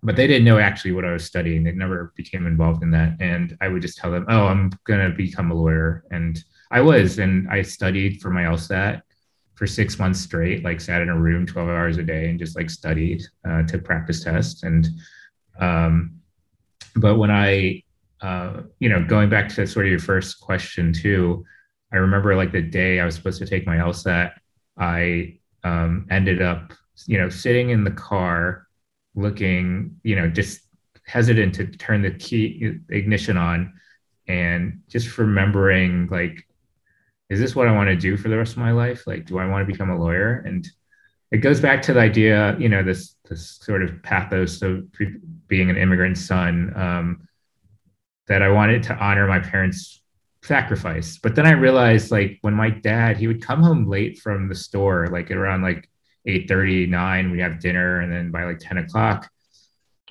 but 0.06 0.14
they 0.14 0.28
didn't 0.28 0.44
know 0.44 0.58
actually 0.58 0.92
what 0.92 1.04
I 1.04 1.12
was 1.12 1.24
studying. 1.24 1.64
They 1.64 1.72
never 1.72 2.12
became 2.14 2.46
involved 2.46 2.82
in 2.84 2.92
that. 2.92 3.16
And 3.20 3.56
I 3.60 3.66
would 3.66 3.82
just 3.82 3.98
tell 3.98 4.12
them, 4.12 4.24
oh, 4.28 4.46
I'm 4.46 4.70
to 4.86 5.12
become 5.16 5.50
a 5.50 5.54
lawyer. 5.54 6.04
And 6.12 6.42
I 6.70 6.80
was, 6.80 7.18
and 7.18 7.48
I 7.50 7.62
studied 7.62 8.20
for 8.20 8.30
my 8.30 8.42
LSAT 8.42 9.02
for 9.54 9.66
six 9.66 9.98
months 9.98 10.20
straight, 10.20 10.62
like 10.62 10.80
sat 10.80 11.02
in 11.02 11.08
a 11.08 11.18
room 11.18 11.44
12 11.44 11.68
hours 11.68 11.96
a 11.96 12.04
day 12.04 12.28
and 12.28 12.38
just 12.38 12.56
like 12.56 12.70
studied 12.70 13.22
uh, 13.48 13.64
to 13.64 13.78
practice 13.78 14.22
tests. 14.22 14.62
And, 14.62 14.86
um, 15.58 16.20
but 16.94 17.16
when 17.16 17.32
I, 17.32 17.82
uh, 18.20 18.62
you 18.78 18.88
know, 18.88 19.02
going 19.02 19.28
back 19.28 19.48
to 19.54 19.66
sort 19.66 19.86
of 19.86 19.90
your 19.90 19.98
first 19.98 20.40
question 20.40 20.92
too, 20.92 21.44
I 21.96 22.00
remember 22.00 22.36
like 22.36 22.52
the 22.52 22.62
day 22.62 23.00
I 23.00 23.04
was 23.04 23.14
supposed 23.14 23.38
to 23.38 23.46
take 23.46 23.66
my 23.66 23.76
LSAT, 23.76 24.32
I 24.78 25.38
um, 25.64 26.06
ended 26.10 26.42
up, 26.42 26.72
you 27.06 27.18
know, 27.18 27.28
sitting 27.28 27.70
in 27.70 27.84
the 27.84 27.90
car 27.90 28.66
looking, 29.14 29.96
you 30.02 30.14
know, 30.16 30.28
just 30.28 30.60
hesitant 31.06 31.54
to 31.54 31.66
turn 31.66 32.02
the 32.02 32.10
key 32.10 32.78
ignition 32.90 33.36
on 33.36 33.72
and 34.28 34.80
just 34.88 35.16
remembering 35.16 36.08
like, 36.10 36.46
is 37.30 37.40
this 37.40 37.56
what 37.56 37.66
I 37.66 37.72
want 37.72 37.88
to 37.88 37.96
do 37.96 38.16
for 38.16 38.28
the 38.28 38.36
rest 38.36 38.52
of 38.52 38.58
my 38.58 38.72
life? 38.72 39.06
Like, 39.06 39.26
do 39.26 39.38
I 39.38 39.46
want 39.46 39.66
to 39.66 39.72
become 39.72 39.90
a 39.90 39.98
lawyer? 39.98 40.42
And 40.46 40.68
it 41.32 41.38
goes 41.38 41.60
back 41.60 41.82
to 41.82 41.92
the 41.92 42.00
idea, 42.00 42.56
you 42.58 42.68
know, 42.68 42.82
this 42.82 43.16
this 43.28 43.58
sort 43.62 43.82
of 43.82 44.02
pathos 44.02 44.62
of 44.62 44.86
being 45.48 45.70
an 45.70 45.76
immigrant 45.76 46.18
son, 46.18 46.72
um, 46.76 47.28
that 48.28 48.42
I 48.42 48.48
wanted 48.48 48.82
to 48.84 48.96
honor 48.96 49.26
my 49.26 49.40
parents' 49.40 50.02
sacrifice. 50.46 51.18
But 51.18 51.34
then 51.34 51.46
I 51.46 51.52
realized, 51.52 52.10
like, 52.10 52.38
when 52.42 52.54
my 52.54 52.70
dad, 52.70 53.16
he 53.16 53.26
would 53.26 53.42
come 53.42 53.62
home 53.62 53.86
late 53.86 54.18
from 54.18 54.48
the 54.48 54.54
store, 54.54 55.08
like 55.08 55.30
around 55.30 55.62
like 55.62 55.88
8 56.26 56.48
39 56.48 57.30
we'd 57.30 57.40
have 57.40 57.60
dinner 57.60 58.00
and 58.00 58.12
then 58.12 58.30
by 58.30 58.44
like 58.44 58.58
10 58.58 58.78
o'clock 58.78 59.30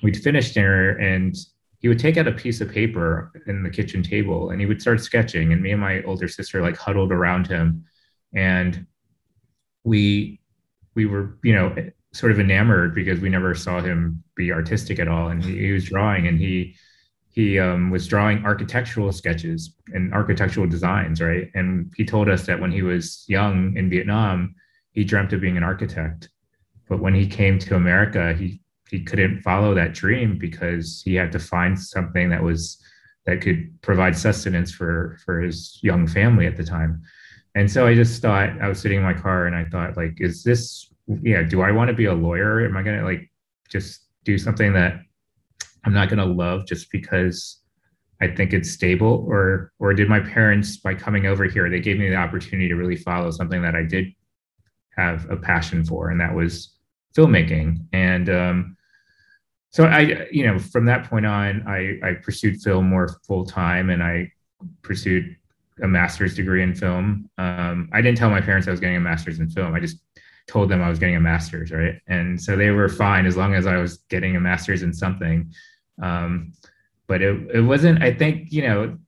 we'd 0.02 0.16
finish 0.16 0.52
dinner 0.52 0.90
and 0.96 1.36
he 1.78 1.88
would 1.88 1.98
take 1.98 2.16
out 2.16 2.26
a 2.26 2.32
piece 2.32 2.60
of 2.60 2.72
paper 2.72 3.32
in 3.46 3.62
the 3.62 3.70
kitchen 3.70 4.02
table 4.02 4.50
and 4.50 4.60
he 4.60 4.66
would 4.66 4.80
start 4.80 5.00
sketching 5.00 5.52
and 5.52 5.62
me 5.62 5.72
and 5.72 5.80
my 5.80 6.02
older 6.02 6.28
sister 6.28 6.62
like 6.62 6.76
huddled 6.76 7.12
around 7.12 7.46
him 7.46 7.84
and 8.34 8.86
we 9.84 10.40
we 10.94 11.06
were 11.06 11.38
you 11.42 11.54
know 11.54 11.74
sort 12.12 12.32
of 12.32 12.40
enamored 12.40 12.94
because 12.94 13.20
we 13.20 13.28
never 13.28 13.54
saw 13.54 13.80
him 13.80 14.22
be 14.34 14.50
artistic 14.50 14.98
at 14.98 15.08
all 15.08 15.28
and 15.28 15.44
he, 15.44 15.58
he 15.58 15.72
was 15.72 15.84
drawing 15.84 16.26
and 16.26 16.38
he 16.38 16.74
he 17.36 17.60
um, 17.60 17.90
was 17.90 18.08
drawing 18.08 18.44
architectural 18.44 19.12
sketches 19.12 19.76
and 19.92 20.12
architectural 20.12 20.66
designs 20.66 21.20
right 21.20 21.50
and 21.54 21.92
he 21.96 22.04
told 22.04 22.28
us 22.28 22.46
that 22.46 22.60
when 22.60 22.72
he 22.72 22.82
was 22.82 23.24
young 23.28 23.76
in 23.76 23.88
vietnam 23.88 24.54
he 24.96 25.04
dreamt 25.04 25.32
of 25.34 25.42
being 25.42 25.58
an 25.58 25.62
architect. 25.62 26.30
But 26.88 27.00
when 27.00 27.14
he 27.14 27.26
came 27.26 27.58
to 27.60 27.76
America, 27.76 28.34
he 28.34 28.60
he 28.88 29.00
couldn't 29.02 29.42
follow 29.42 29.74
that 29.74 29.92
dream 29.92 30.38
because 30.38 31.02
he 31.04 31.14
had 31.14 31.32
to 31.32 31.38
find 31.38 31.78
something 31.78 32.30
that 32.30 32.42
was 32.42 32.82
that 33.26 33.40
could 33.40 33.70
provide 33.82 34.16
sustenance 34.16 34.72
for 34.72 35.18
for 35.24 35.40
his 35.40 35.78
young 35.82 36.06
family 36.06 36.46
at 36.46 36.56
the 36.56 36.64
time. 36.64 37.02
And 37.54 37.70
so 37.70 37.86
I 37.86 37.94
just 37.94 38.22
thought 38.22 38.50
I 38.60 38.68
was 38.68 38.80
sitting 38.80 38.98
in 38.98 39.04
my 39.04 39.14
car 39.14 39.46
and 39.46 39.54
I 39.54 39.64
thought 39.64 39.96
like 39.96 40.20
is 40.20 40.42
this 40.42 40.90
yeah, 41.22 41.42
do 41.42 41.60
I 41.60 41.70
want 41.70 41.88
to 41.88 41.94
be 41.94 42.06
a 42.06 42.14
lawyer? 42.14 42.64
Am 42.64 42.76
I 42.76 42.82
to 42.82 43.04
like 43.04 43.30
just 43.68 44.00
do 44.24 44.38
something 44.38 44.72
that 44.72 45.02
I'm 45.86 45.94
not 45.94 46.08
going 46.08 46.18
to 46.18 46.26
love 46.26 46.66
just 46.66 46.90
because 46.90 47.60
I 48.20 48.28
think 48.28 48.52
it's 48.52 48.70
stable 48.70 49.24
or 49.28 49.72
or 49.78 49.94
did 49.94 50.08
my 50.08 50.20
parents 50.20 50.78
by 50.78 50.94
coming 50.94 51.26
over 51.26 51.44
here 51.44 51.70
they 51.70 51.80
gave 51.80 51.98
me 51.98 52.08
the 52.08 52.16
opportunity 52.16 52.68
to 52.68 52.74
really 52.74 52.96
follow 52.96 53.30
something 53.30 53.62
that 53.62 53.74
I 53.74 53.82
did 53.82 54.06
have 54.96 55.30
a 55.30 55.36
passion 55.36 55.84
for, 55.84 56.10
and 56.10 56.20
that 56.20 56.34
was 56.34 56.74
filmmaking. 57.16 57.86
And 57.92 58.28
um, 58.28 58.76
so 59.70 59.84
I, 59.84 60.26
you 60.30 60.46
know, 60.46 60.58
from 60.58 60.86
that 60.86 61.08
point 61.08 61.26
on, 61.26 61.66
I, 61.66 61.98
I 62.02 62.14
pursued 62.14 62.62
film 62.62 62.88
more 62.88 63.08
full 63.26 63.44
time, 63.44 63.90
and 63.90 64.02
I 64.02 64.32
pursued 64.82 65.36
a 65.82 65.88
master's 65.88 66.34
degree 66.34 66.62
in 66.62 66.74
film. 66.74 67.28
Um, 67.36 67.90
I 67.92 68.00
didn't 68.00 68.16
tell 68.16 68.30
my 68.30 68.40
parents 68.40 68.66
I 68.66 68.70
was 68.70 68.80
getting 68.80 68.96
a 68.96 69.00
master's 69.00 69.38
in 69.38 69.50
film. 69.50 69.74
I 69.74 69.80
just 69.80 69.98
told 70.48 70.70
them 70.70 70.80
I 70.80 70.88
was 70.88 70.98
getting 70.98 71.16
a 71.16 71.20
master's, 71.20 71.72
right? 71.72 72.00
And 72.06 72.40
so 72.40 72.56
they 72.56 72.70
were 72.70 72.88
fine 72.88 73.26
as 73.26 73.36
long 73.36 73.54
as 73.54 73.66
I 73.66 73.76
was 73.76 73.98
getting 74.08 74.36
a 74.36 74.40
master's 74.40 74.82
in 74.82 74.94
something. 74.94 75.52
Um, 76.00 76.52
but 77.06 77.22
it, 77.22 77.50
it 77.54 77.60
wasn't, 77.60 78.02
I 78.02 78.12
think, 78.12 78.52
you 78.52 78.62
know, 78.62 78.98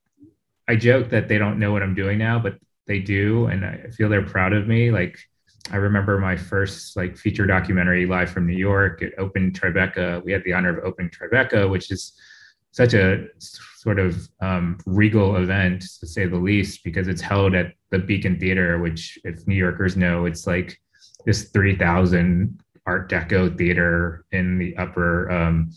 I 0.69 0.77
joke 0.77 1.11
that 1.11 1.29
they 1.29 1.39
don't 1.39 1.59
know 1.59 1.73
what 1.73 1.83
I'm 1.83 1.95
doing 1.95 2.19
now, 2.19 2.39
but 2.39 2.59
they 2.87 3.01
do. 3.01 3.47
And 3.47 3.65
I 3.65 3.91
feel 3.91 4.09
they're 4.09 4.23
proud 4.23 4.53
of 4.53 4.69
me. 4.69 4.91
Like 4.91 5.19
I 5.71 5.77
remember 5.77 6.19
my 6.19 6.37
first 6.37 6.97
like 6.97 7.17
feature 7.17 7.47
documentary 7.47 8.07
live 8.07 8.31
from 8.31 8.47
New 8.47 8.57
York. 8.57 9.03
It 9.03 9.13
opened 9.19 9.59
Tribeca. 9.59 10.25
We 10.25 10.33
had 10.33 10.45
the 10.45 10.53
honor 10.53 10.79
of 10.79 10.85
opening 10.85 11.11
Tribeca, 11.11 11.69
which 11.69 11.91
is 11.91 12.13
such 12.71 12.95
a 12.95 13.27
sort 13.39 13.99
of 13.99 14.29
um, 14.41 14.79
regal 14.87 15.37
event 15.37 15.83
to 16.01 16.07
say 16.07 16.27
the 16.27 16.37
least, 16.37 16.85
because 16.85 17.09
it's 17.09 17.21
held 17.21 17.55
at 17.55 17.73
the 17.91 17.99
Beacon 17.99 18.39
Theater, 18.39 18.79
which, 18.79 19.19
if 19.25 19.47
New 19.47 19.55
Yorkers 19.55 19.97
know, 19.97 20.27
it's 20.27 20.47
like 20.47 20.79
this 21.25 21.51
3,000 21.51 22.61
Art 22.87 23.11
Deco 23.11 23.57
theater 23.57 24.25
in 24.33 24.59
the 24.59 24.77
upper 24.77 25.31
um, 25.31 25.71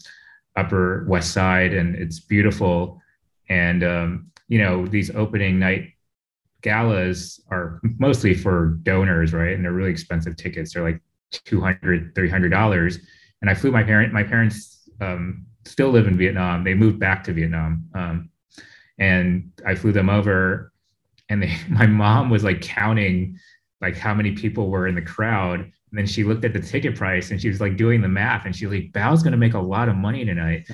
Upper 0.56 1.06
West 1.08 1.32
Side, 1.34 1.74
and 1.74 1.96
it's 1.96 2.20
beautiful. 2.20 3.02
And 3.50 3.84
um, 3.84 4.32
you 4.48 4.60
know, 4.60 4.86
these 4.86 5.10
opening 5.12 5.60
night 5.60 5.90
galas 6.62 7.40
are 7.50 7.80
mostly 8.00 8.34
for 8.34 8.78
donors, 8.84 9.34
right? 9.34 9.54
And 9.54 9.64
they're 9.64 9.72
really 9.72 9.92
expensive 9.92 10.36
tickets. 10.36 10.74
They're 10.74 10.84
like 10.84 11.02
200 11.32 12.14
$300. 12.16 13.00
And 13.42 13.50
I 13.50 13.54
flew 13.54 13.72
my 13.72 13.84
parent, 13.84 14.14
my 14.14 14.24
parents 14.24 14.90
um, 15.00 15.46
still 15.66 15.90
live 15.90 16.08
in 16.08 16.18
Vietnam. 16.18 16.64
They 16.64 16.74
moved 16.74 17.00
back 17.00 17.24
to 17.26 17.34
Vietnam. 17.34 17.88
Um, 17.96 18.30
and 19.00 19.52
I 19.66 19.74
flew 19.76 19.92
them 19.92 20.10
over 20.10 20.72
and 21.30 21.42
they, 21.42 21.56
my 21.70 21.88
mom 21.88 22.30
was 22.30 22.44
like 22.44 22.62
counting 22.62 23.38
like 23.82 23.98
how 23.98 24.14
many 24.14 24.34
people 24.34 24.70
were 24.70 24.88
in 24.88 24.96
the 24.96 25.02
crowd. 25.02 25.72
And 25.92 26.00
then 26.00 26.08
she 26.08 26.24
looked 26.24 26.46
at 26.46 26.54
the 26.54 26.62
ticket 26.62 26.96
price 26.96 27.32
and 27.32 27.42
she 27.42 27.50
was 27.50 27.60
like 27.60 27.76
doing 27.76 28.02
the 28.02 28.08
math 28.08 28.46
and 28.46 28.56
she 28.56 28.66
was 28.66 28.80
like, 28.80 28.94
Bao's 28.94 29.24
going 29.24 29.34
to 29.34 29.38
make 29.38 29.54
a 29.54 29.60
lot 29.60 29.90
of 29.90 29.96
money 29.96 30.24
tonight. 30.24 30.68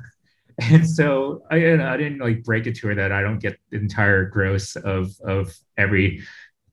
and 0.58 0.88
so 0.88 1.42
I, 1.50 1.56
I 1.56 1.96
didn't 1.96 2.18
like 2.18 2.42
break 2.42 2.66
it 2.66 2.74
to 2.76 2.88
her 2.88 2.94
that 2.96 3.12
I 3.12 3.22
don't 3.22 3.38
get 3.38 3.56
the 3.70 3.78
entire 3.78 4.24
gross 4.24 4.74
of 4.76 5.12
of 5.20 5.56
every 5.76 6.22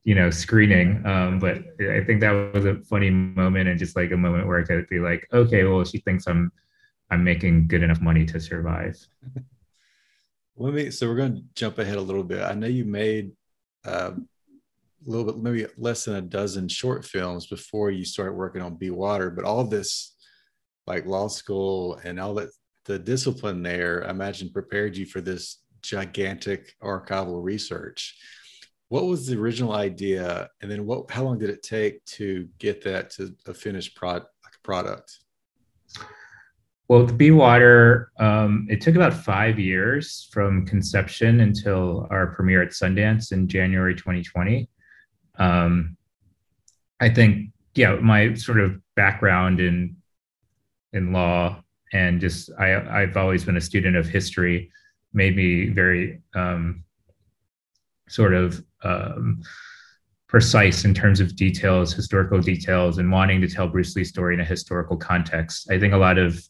you 0.04 0.16
know 0.16 0.30
screening. 0.30 1.06
Um, 1.06 1.40
but 1.40 1.58
i 1.80 2.04
think 2.04 2.22
that 2.22 2.54
was 2.54 2.66
a 2.66 2.76
funny 2.84 3.10
moment 3.10 3.68
and 3.68 3.78
just 3.78 3.96
like 3.96 4.12
a 4.12 4.18
moment 4.18 4.48
where 4.48 4.60
i 4.60 4.64
could 4.64 4.88
be 4.88 5.00
like 5.00 5.28
okay 5.34 5.64
well 5.64 5.84
she 5.84 5.98
thinks 5.98 6.28
i'm 6.28 6.52
i'm 7.10 7.24
making 7.24 7.68
good 7.68 7.84
enough 7.84 8.02
money 8.02 8.26
to 8.26 8.40
survive. 8.40 8.98
Let 10.58 10.74
me 10.74 10.90
so 10.92 11.08
we're 11.08 11.16
going 11.16 11.36
to 11.36 11.44
jump 11.54 11.80
ahead 11.80 11.98
a 11.98 12.02
little 12.02 12.24
bit. 12.24 12.42
I 12.42 12.54
know 12.54 12.68
you 12.68 12.86
made 12.86 13.34
uh, 13.84 14.12
a 15.06 15.10
little 15.10 15.26
bit 15.26 15.38
maybe 15.38 15.66
less 15.78 16.06
than 16.06 16.16
a 16.16 16.22
dozen 16.22 16.68
short 16.68 17.06
films 17.06 17.48
before 17.48 17.92
you 17.92 18.04
start 18.06 18.36
working 18.36 18.62
on 18.62 18.76
be 18.76 18.90
water 18.90 19.30
but 19.30 19.46
all 19.46 19.64
this 19.64 20.16
like 20.88 21.06
law 21.06 21.28
school 21.28 22.00
and 22.04 22.20
all 22.20 22.34
that 22.34 22.50
the 22.86 23.00
discipline 23.00 23.64
there, 23.64 24.06
I 24.08 24.12
imagine, 24.12 24.50
prepared 24.50 24.96
you 24.96 25.06
for 25.06 25.22
this 25.22 25.64
gigantic 25.82 26.76
archival 26.82 27.44
research. 27.44 28.18
What 28.90 29.06
was 29.06 29.28
the 29.28 29.38
original 29.38 29.74
idea, 29.74 30.50
and 30.62 30.70
then 30.70 30.86
what? 30.86 31.10
How 31.10 31.24
long 31.24 31.40
did 31.40 31.50
it 31.50 31.64
take 31.64 32.06
to 32.06 32.48
get 32.60 32.84
that 32.84 33.10
to 33.12 33.36
a 33.48 33.54
finished 33.54 33.96
product? 33.96 35.20
Well, 36.88 37.08
the 37.08 37.14
Be 37.14 37.32
Water, 37.32 38.12
um, 38.20 38.68
it 38.70 38.80
took 38.80 38.96
about 38.96 39.14
five 39.14 39.58
years 39.58 40.30
from 40.32 40.68
conception 40.68 41.40
until 41.40 42.06
our 42.12 42.28
premiere 42.28 42.62
at 42.62 42.70
Sundance 42.70 43.32
in 43.32 43.48
January 43.48 43.96
2020. 43.96 44.70
Um, 45.38 45.98
I 47.00 47.10
think, 47.10 47.50
yeah, 47.76 47.96
my 47.96 48.34
sort 48.36 48.60
of 48.60 48.80
background 48.96 49.60
in 49.60 49.98
in 50.94 51.12
law 51.12 51.62
and 51.94 52.22
just 52.22 52.50
I, 52.58 53.02
I've 53.02 53.18
always 53.18 53.44
been 53.44 53.58
a 53.58 53.62
student 53.62 53.96
of 53.96 54.08
history, 54.08 54.72
made 55.14 55.36
me 55.36 55.68
very 55.68 56.22
um, 56.34 56.84
sort 58.08 58.34
of 58.34 58.64
um, 58.84 59.42
precise 60.28 60.86
in 60.86 60.94
terms 60.94 61.20
of 61.20 61.36
details, 61.36 61.94
historical 61.94 62.40
details, 62.40 62.98
and 62.98 63.12
wanting 63.12 63.42
to 63.42 63.48
tell 63.48 63.68
Bruce 63.68 63.96
Lee's 63.96 64.10
story 64.10 64.34
in 64.34 64.42
a 64.42 64.46
historical 64.46 64.98
context. 64.98 65.70
I 65.70 65.80
think 65.80 65.94
a 65.94 65.98
lot 65.98 66.18
of 66.18 66.42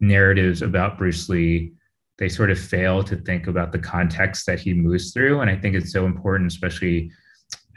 narratives 0.00 0.62
about 0.62 0.98
Bruce 0.98 1.28
Lee 1.28 1.72
they 2.18 2.28
sort 2.28 2.50
of 2.50 2.58
fail 2.58 3.02
to 3.02 3.16
think 3.16 3.46
about 3.46 3.72
the 3.72 3.78
context 3.78 4.46
that 4.46 4.60
he 4.60 4.74
moves 4.74 5.12
through, 5.12 5.40
and 5.40 5.50
I 5.50 5.56
think 5.56 5.74
it's 5.74 5.92
so 5.92 6.06
important, 6.06 6.52
especially 6.52 7.10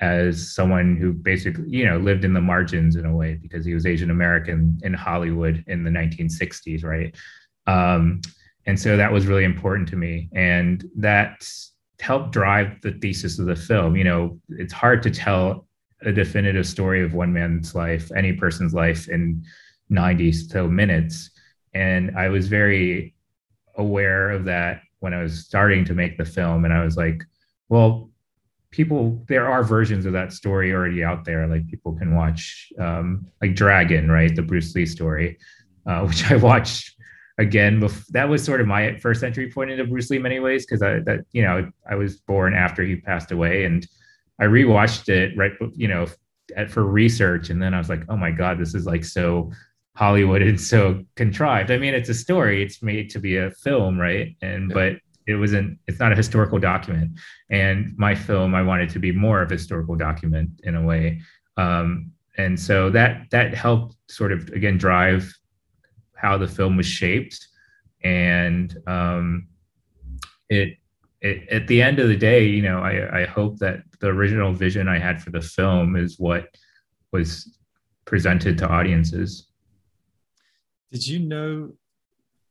as 0.01 0.53
someone 0.53 0.97
who 0.97 1.13
basically 1.13 1.63
you 1.67 1.85
know 1.85 1.97
lived 1.97 2.25
in 2.25 2.33
the 2.33 2.41
margins 2.41 2.95
in 2.95 3.05
a 3.05 3.15
way 3.15 3.39
because 3.41 3.65
he 3.65 3.73
was 3.73 3.85
asian 3.85 4.11
american 4.11 4.77
in 4.83 4.93
hollywood 4.93 5.63
in 5.67 5.83
the 5.83 5.89
1960s 5.89 6.83
right? 6.83 7.15
Um, 7.67 8.21
and 8.65 8.79
so 8.79 8.97
that 8.97 9.11
was 9.11 9.27
really 9.27 9.43
important 9.43 9.87
to 9.89 9.95
me. 9.95 10.29
And 10.33 10.89
that 10.97 11.47
helped 11.99 12.31
drive 12.31 12.81
the 12.81 12.93
thesis 12.93 13.39
of 13.39 13.45
the 13.45 13.55
film. 13.55 13.95
You 13.95 14.03
know 14.03 14.39
it's 14.49 14.73
hard 14.73 15.01
to 15.03 15.11
tell 15.11 15.67
a 16.01 16.11
definitive 16.11 16.67
story 16.67 17.01
of 17.03 17.13
one 17.13 17.33
man's 17.33 17.73
life 17.73 18.11
any 18.15 18.33
person's 18.33 18.73
life 18.73 19.07
in 19.07 19.43
90 19.89 20.31
so 20.31 20.67
minutes. 20.67 21.31
And 21.73 22.17
i 22.17 22.29
was 22.29 22.47
very 22.47 23.13
aware 23.77 24.31
of 24.31 24.45
that 24.45 24.81
when 24.99 25.13
i 25.13 25.21
was 25.21 25.45
starting 25.45 25.85
to 25.85 25.93
make 25.93 26.17
the 26.17 26.25
film. 26.25 26.65
And 26.65 26.73
i 26.73 26.83
was 26.83 26.97
like 26.97 27.23
well 27.69 28.09
people 28.75 29.23
there 29.27 29.47
are 29.49 29.63
versions 29.63 30.05
of 30.05 30.13
that 30.13 30.33
story 30.33 30.73
already 30.73 31.03
out 31.03 31.23
there. 31.23 31.47
Like 31.47 31.67
people 31.67 31.93
can 31.93 32.15
watch 32.15 32.71
um, 32.79 33.25
like 33.41 33.55
dragon 33.55 34.11
right? 34.11 34.35
The 34.35 34.41
bruce 34.41 34.75
lee 34.75 34.85
story 34.85 35.37
uh, 35.85 36.01
which 36.07 36.29
i 36.31 36.35
watched 36.35 36.95
again 37.37 37.79
bef- 37.81 38.07
that 38.07 38.27
was 38.27 38.43
sort 38.43 38.61
of 38.61 38.67
my 38.67 38.97
first 38.99 39.23
entry 39.23 39.51
point 39.51 39.69
into 39.69 39.83
bruce 39.83 40.09
lee 40.09 40.17
in 40.17 40.23
many 40.23 40.39
ways 40.39 40.65
because 40.65 40.81
i 40.81 40.99
that 40.99 41.19
you 41.31 41.41
know 41.41 41.69
i 41.89 41.95
was 41.95 42.17
born 42.17 42.53
after 42.53 42.83
he 42.83 42.95
passed 42.95 43.31
away 43.31 43.65
and 43.65 43.87
i 44.39 44.45
rewatched 44.45 45.09
it 45.09 45.35
right 45.37 45.51
you 45.73 45.87
know 45.87 46.05
at, 46.55 46.69
for 46.69 46.83
research 46.83 47.49
and 47.49 47.61
then 47.61 47.73
i 47.73 47.77
was 47.77 47.89
like 47.89 48.03
oh 48.09 48.17
my 48.17 48.31
god 48.31 48.57
this 48.57 48.73
is 48.73 48.85
like 48.85 49.03
so 49.03 49.51
hollywood 49.95 50.41
and 50.41 50.59
so 50.59 51.01
contrived. 51.15 51.71
I 51.71 51.77
mean 51.77 51.93
it's 51.93 52.09
a 52.09 52.13
story. 52.13 52.61
It's 52.61 52.83
made 52.83 53.09
to 53.11 53.19
be 53.19 53.37
a 53.37 53.49
film 53.51 53.99
right? 53.99 54.35
And 54.41 54.69
yeah. 54.69 54.73
but 54.73 54.93
it 55.27 55.35
wasn't 55.35 55.77
it's 55.87 55.99
not 55.99 56.11
a 56.11 56.15
historical 56.15 56.59
document. 56.59 57.11
And 57.49 57.93
my 57.97 58.15
film 58.15 58.55
i 58.55 58.61
wanted 58.61 58.89
to 58.89 58.99
be 58.99 59.11
more 59.11 59.41
of 59.41 59.51
a 59.51 59.55
historical 59.55 59.95
document 59.95 60.49
in 60.63 60.75
a 60.75 60.83
way. 60.83 61.21
Um, 61.57 62.11
and 62.37 62.59
so 62.59 62.89
that 62.91 63.29
that 63.31 63.53
helped 63.53 63.95
sort 64.09 64.31
of 64.31 64.49
again 64.49 64.77
drive 64.77 65.33
how 66.15 66.37
the 66.37 66.47
film 66.47 66.77
was 66.77 66.85
shaped. 66.85 67.47
And 68.03 68.75
um, 68.87 69.47
it, 70.49 70.77
it 71.21 71.49
at 71.49 71.67
the 71.67 71.81
end 71.81 71.99
of 71.99 72.07
the 72.07 72.17
day 72.17 72.45
you 72.45 72.61
know 72.61 72.79
I, 72.79 73.21
I 73.21 73.25
hope 73.25 73.57
that 73.59 73.79
the 73.99 74.07
original 74.07 74.53
vision 74.53 74.87
i 74.87 74.99
had 74.99 75.21
for 75.21 75.31
the 75.31 75.41
film 75.41 75.95
is 75.95 76.19
what 76.19 76.49
was 77.11 77.57
presented 78.05 78.57
to 78.59 78.69
audiences. 78.69 79.47
Did 80.91 81.07
you 81.07 81.19
know 81.19 81.73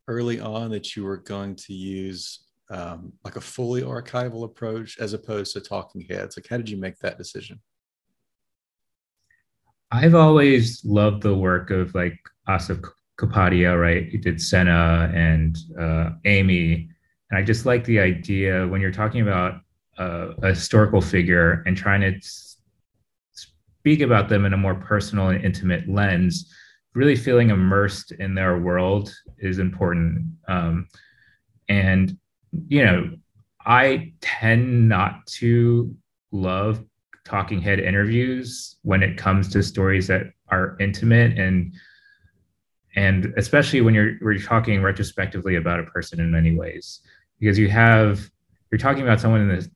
early 0.07 0.39
on 0.39 0.69
that 0.71 0.95
you 0.95 1.03
were 1.03 1.17
going 1.17 1.55
to 1.55 1.73
use 1.73 2.44
um, 2.69 3.13
like 3.23 3.35
a 3.35 3.41
fully 3.41 3.81
archival 3.81 4.43
approach 4.43 4.97
as 4.99 5.13
opposed 5.13 5.53
to 5.53 5.61
talking 5.61 6.01
heads? 6.09 6.37
Like, 6.37 6.47
how 6.49 6.57
did 6.57 6.69
you 6.69 6.77
make 6.77 6.97
that 6.99 7.17
decision? 7.17 7.59
I've 9.91 10.15
always 10.15 10.83
loved 10.83 11.21
the 11.21 11.35
work 11.35 11.71
of 11.71 11.93
like 11.93 12.19
Asif 12.49 12.83
Kapadia, 13.17 13.79
right? 13.79 14.07
He 14.09 14.17
did 14.17 14.41
Senna 14.41 15.11
and 15.13 15.57
uh, 15.79 16.09
Amy. 16.25 16.89
And 17.29 17.39
I 17.39 17.43
just 17.43 17.65
like 17.65 17.85
the 17.85 17.99
idea 17.99 18.67
when 18.67 18.81
you're 18.81 18.91
talking 18.91 19.21
about 19.21 19.61
uh, 19.97 20.33
a 20.41 20.49
historical 20.49 21.01
figure 21.01 21.63
and 21.65 21.77
trying 21.77 22.01
to 22.01 22.13
speak 23.85 24.01
about 24.01 24.27
them 24.27 24.45
in 24.45 24.53
a 24.53 24.57
more 24.57 24.75
personal 24.75 25.29
and 25.29 25.43
intimate 25.45 25.87
lens, 25.87 26.51
really 26.93 27.15
feeling 27.15 27.51
immersed 27.51 28.11
in 28.13 28.35
their 28.35 28.57
world 28.57 29.13
is 29.37 29.59
important. 29.59 30.25
Um, 30.47 30.87
and 31.69 32.17
you 32.67 32.83
know, 32.83 33.11
I 33.65 34.13
tend 34.21 34.87
not 34.87 35.25
to 35.27 35.95
love 36.31 36.83
talking 37.23 37.59
head 37.59 37.79
interviews 37.79 38.75
when 38.83 39.01
it 39.01 39.17
comes 39.17 39.49
to 39.49 39.63
stories 39.63 40.07
that 40.07 40.27
are 40.49 40.77
intimate 40.79 41.37
and 41.39 41.73
and 42.95 43.33
especially 43.35 43.81
when 43.81 43.93
you're 43.93 44.13
we're 44.21 44.39
talking 44.39 44.81
retrospectively 44.81 45.55
about 45.55 45.79
a 45.79 45.83
person 45.83 46.19
in 46.19 46.31
many 46.31 46.55
ways. 46.55 47.01
Because 47.39 47.57
you 47.57 47.67
have 47.69 48.29
you're 48.71 48.79
talking 48.79 49.03
about 49.03 49.19
someone 49.19 49.41
in 49.41 49.49
the 49.49 49.69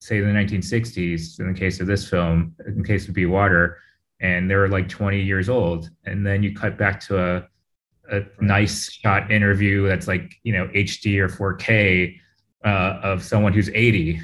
say 0.00 0.20
the 0.20 0.26
1960s 0.26 1.40
in 1.40 1.52
the 1.52 1.58
case 1.58 1.80
of 1.80 1.86
this 1.86 2.08
film 2.08 2.54
in 2.66 2.78
the 2.78 2.86
case 2.86 3.08
of 3.08 3.14
be 3.14 3.26
water 3.26 3.78
and 4.20 4.48
they're 4.48 4.68
like 4.68 4.88
20 4.88 5.20
years 5.20 5.48
old 5.48 5.90
and 6.04 6.24
then 6.24 6.42
you 6.42 6.54
cut 6.54 6.78
back 6.78 7.00
to 7.00 7.18
a 7.18 7.48
a 8.10 8.22
nice 8.40 8.90
shot 8.90 9.30
interview 9.30 9.86
that's 9.86 10.08
like 10.08 10.34
you 10.42 10.52
know 10.52 10.66
HD 10.68 11.18
or 11.18 11.28
4K 11.28 12.18
uh, 12.64 13.00
of 13.02 13.22
someone 13.22 13.52
who's 13.52 13.68
80, 13.70 14.20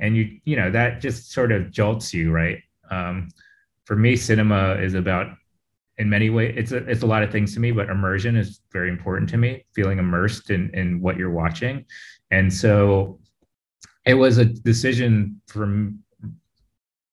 and 0.00 0.16
you 0.16 0.40
you 0.44 0.56
know 0.56 0.70
that 0.70 1.00
just 1.00 1.32
sort 1.32 1.52
of 1.52 1.70
jolts 1.70 2.12
you, 2.12 2.32
right? 2.32 2.58
Um, 2.90 3.28
for 3.84 3.96
me, 3.96 4.16
cinema 4.16 4.74
is 4.74 4.94
about 4.94 5.28
in 5.98 6.10
many 6.10 6.30
ways 6.30 6.54
it's 6.56 6.72
a, 6.72 6.78
it's 6.88 7.02
a 7.02 7.06
lot 7.06 7.22
of 7.22 7.30
things 7.30 7.54
to 7.54 7.60
me, 7.60 7.72
but 7.72 7.88
immersion 7.88 8.36
is 8.36 8.60
very 8.72 8.90
important 8.90 9.28
to 9.30 9.36
me. 9.36 9.64
Feeling 9.74 9.98
immersed 9.98 10.50
in 10.50 10.70
in 10.74 11.00
what 11.00 11.16
you're 11.16 11.30
watching, 11.30 11.84
and 12.30 12.52
so 12.52 13.18
it 14.04 14.14
was 14.14 14.38
a 14.38 14.44
decision 14.44 15.40
from 15.46 16.00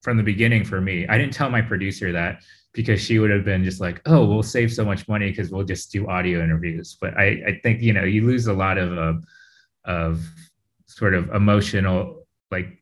from 0.01 0.17
the 0.17 0.23
beginning 0.23 0.65
for 0.65 0.81
me. 0.81 1.07
I 1.07 1.17
didn't 1.17 1.33
tell 1.33 1.49
my 1.49 1.61
producer 1.61 2.11
that 2.11 2.43
because 2.73 2.99
she 2.99 3.19
would 3.19 3.29
have 3.29 3.45
been 3.45 3.63
just 3.63 3.79
like, 3.79 4.01
oh, 4.05 4.25
we'll 4.25 4.43
save 4.43 4.73
so 4.73 4.83
much 4.83 5.07
money 5.07 5.29
because 5.29 5.51
we'll 5.51 5.63
just 5.63 5.91
do 5.91 6.07
audio 6.07 6.43
interviews. 6.43 6.97
But 6.99 7.15
I, 7.17 7.43
I 7.47 7.59
think, 7.61 7.81
you 7.81 7.93
know, 7.93 8.03
you 8.03 8.25
lose 8.25 8.47
a 8.47 8.53
lot 8.53 8.77
of, 8.77 8.97
uh, 8.97 9.13
of 9.85 10.25
sort 10.87 11.13
of 11.13 11.29
emotional, 11.29 12.25
like 12.49 12.81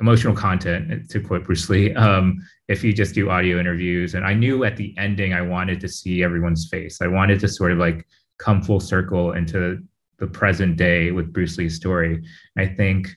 emotional 0.00 0.34
content, 0.34 1.08
to 1.10 1.20
quote 1.20 1.44
Bruce 1.44 1.70
Lee, 1.70 1.94
um, 1.94 2.46
if 2.68 2.84
you 2.84 2.92
just 2.92 3.14
do 3.14 3.30
audio 3.30 3.58
interviews. 3.58 4.14
And 4.14 4.24
I 4.24 4.34
knew 4.34 4.64
at 4.64 4.76
the 4.76 4.94
ending, 4.98 5.32
I 5.32 5.40
wanted 5.40 5.80
to 5.80 5.88
see 5.88 6.22
everyone's 6.22 6.68
face. 6.68 7.00
I 7.00 7.06
wanted 7.06 7.40
to 7.40 7.48
sort 7.48 7.72
of 7.72 7.78
like 7.78 8.06
come 8.38 8.62
full 8.62 8.80
circle 8.80 9.32
into 9.32 9.82
the 10.18 10.26
present 10.26 10.76
day 10.76 11.10
with 11.10 11.32
Bruce 11.32 11.56
Lee's 11.56 11.76
story. 11.76 12.22
I 12.58 12.66
think 12.66 13.08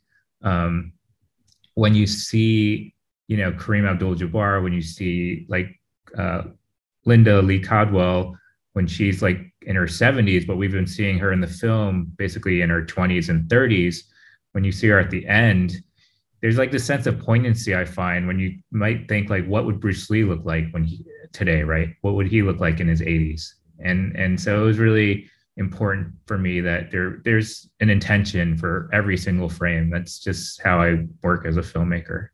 um, 0.44 0.94
when 1.74 1.94
you 1.94 2.08
see, 2.08 2.94
you 3.28 3.38
know, 3.38 3.52
Kareem 3.52 3.90
Abdul-Jabbar, 3.90 4.64
when 4.64 4.74
you 4.74 4.82
see 4.82 5.46
like 5.50 5.80
uh, 6.18 6.44
Linda 7.06 7.42
Lee 7.42 7.60
Cadwell 7.60 8.36
when 8.74 8.88
she's 8.88 9.22
like 9.22 9.40
in 9.62 9.76
her 9.76 9.86
70s, 9.86 10.46
but 10.46 10.58
we've 10.58 10.72
been 10.72 10.88
seeing 10.88 11.18
her 11.20 11.32
in 11.32 11.42
the 11.42 11.48
film 11.48 12.12
basically 12.18 12.62
in 12.62 12.70
her 12.70 12.84
20s 12.84 13.30
and 13.30 13.50
30s. 13.50 14.04
When 14.52 14.64
you 14.64 14.72
see 14.72 14.88
her 14.88 15.00
at 15.00 15.10
the 15.10 15.26
end, 15.28 15.76
there's 16.42 16.58
like 16.58 16.72
this 16.72 16.86
sense 16.86 17.08
of 17.08 17.20
poignancy 17.20 17.76
I 17.76 17.86
find 17.86 18.28
when 18.28 18.40
you 18.40 18.60
might 18.72 19.08
think 19.08 19.30
like, 19.30 19.46
what 19.46 19.66
would 19.66 19.80
Bruce 19.80 20.10
Lee 20.10 20.24
look 20.24 20.46
like 20.46 20.70
when 20.72 20.84
he 20.84 21.06
today, 21.34 21.64
right? 21.64 21.90
What 22.02 22.16
would 22.16 22.28
he 22.28 22.42
look 22.42 22.60
like 22.60 22.80
in 22.80 22.88
his 22.88 23.02
80s? 23.02 23.54
And 23.84 24.16
and 24.16 24.40
so 24.40 24.62
it 24.62 24.66
was 24.66 24.78
really 24.78 25.30
important 25.58 26.14
for 26.26 26.38
me 26.38 26.60
that 26.62 26.92
there 26.92 27.22
there's 27.24 27.70
an 27.80 27.90
intention 27.90 28.58
for 28.58 28.90
every 28.94 29.18
single 29.18 29.50
frame. 29.50 29.90
That's 29.90 30.20
just 30.20 30.62
how 30.62 30.82
I 30.82 31.06
work 31.24 31.46
as 31.46 31.58
a 31.58 31.62
filmmaker. 31.62 32.28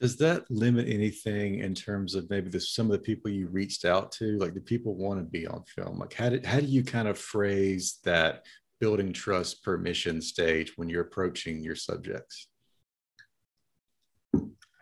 Does 0.00 0.16
that 0.18 0.50
limit 0.50 0.88
anything 0.88 1.60
in 1.60 1.74
terms 1.74 2.14
of 2.14 2.28
maybe 2.28 2.50
the, 2.50 2.60
some 2.60 2.86
of 2.86 2.92
the 2.92 2.98
people 2.98 3.30
you 3.30 3.46
reached 3.48 3.84
out 3.84 4.10
to? 4.12 4.38
Like, 4.38 4.54
do 4.54 4.60
people 4.60 4.96
want 4.96 5.20
to 5.20 5.24
be 5.24 5.46
on 5.46 5.62
film? 5.64 5.98
Like, 5.98 6.12
how 6.14 6.30
did 6.30 6.44
how 6.44 6.60
do 6.60 6.66
you 6.66 6.82
kind 6.82 7.06
of 7.06 7.18
phrase 7.18 8.00
that 8.04 8.44
building 8.80 9.12
trust 9.12 9.62
permission 9.62 10.20
stage 10.20 10.72
when 10.76 10.88
you're 10.88 11.02
approaching 11.02 11.62
your 11.62 11.76
subjects? 11.76 12.48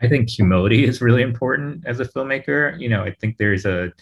I 0.01 0.09
think 0.09 0.29
humility 0.29 0.85
is 0.85 1.01
really 1.01 1.23
important 1.23 1.87
as 1.87 2.01
a 2.01 2.05
filmmaker. 2.05 2.81
You 2.81 2.89
know, 2.89 3.03
I 3.05 3.13
think 3.13 3.37
there's 3.37 3.67
a 3.67 3.93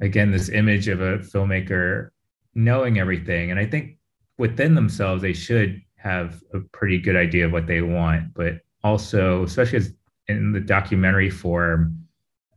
again 0.00 0.30
this 0.30 0.48
image 0.48 0.88
of 0.88 1.00
a 1.00 1.18
filmmaker 1.18 2.10
knowing 2.54 2.98
everything, 2.98 3.50
and 3.50 3.58
I 3.58 3.66
think 3.66 3.98
within 4.38 4.74
themselves 4.74 5.20
they 5.20 5.32
should 5.32 5.82
have 5.96 6.40
a 6.54 6.60
pretty 6.60 7.00
good 7.00 7.16
idea 7.16 7.46
of 7.46 7.52
what 7.52 7.66
they 7.66 7.82
want, 7.82 8.32
but 8.34 8.60
also, 8.86 9.42
especially 9.42 9.78
as 9.78 9.92
in 10.28 10.52
the 10.52 10.60
documentary 10.60 11.28
form, 11.28 12.06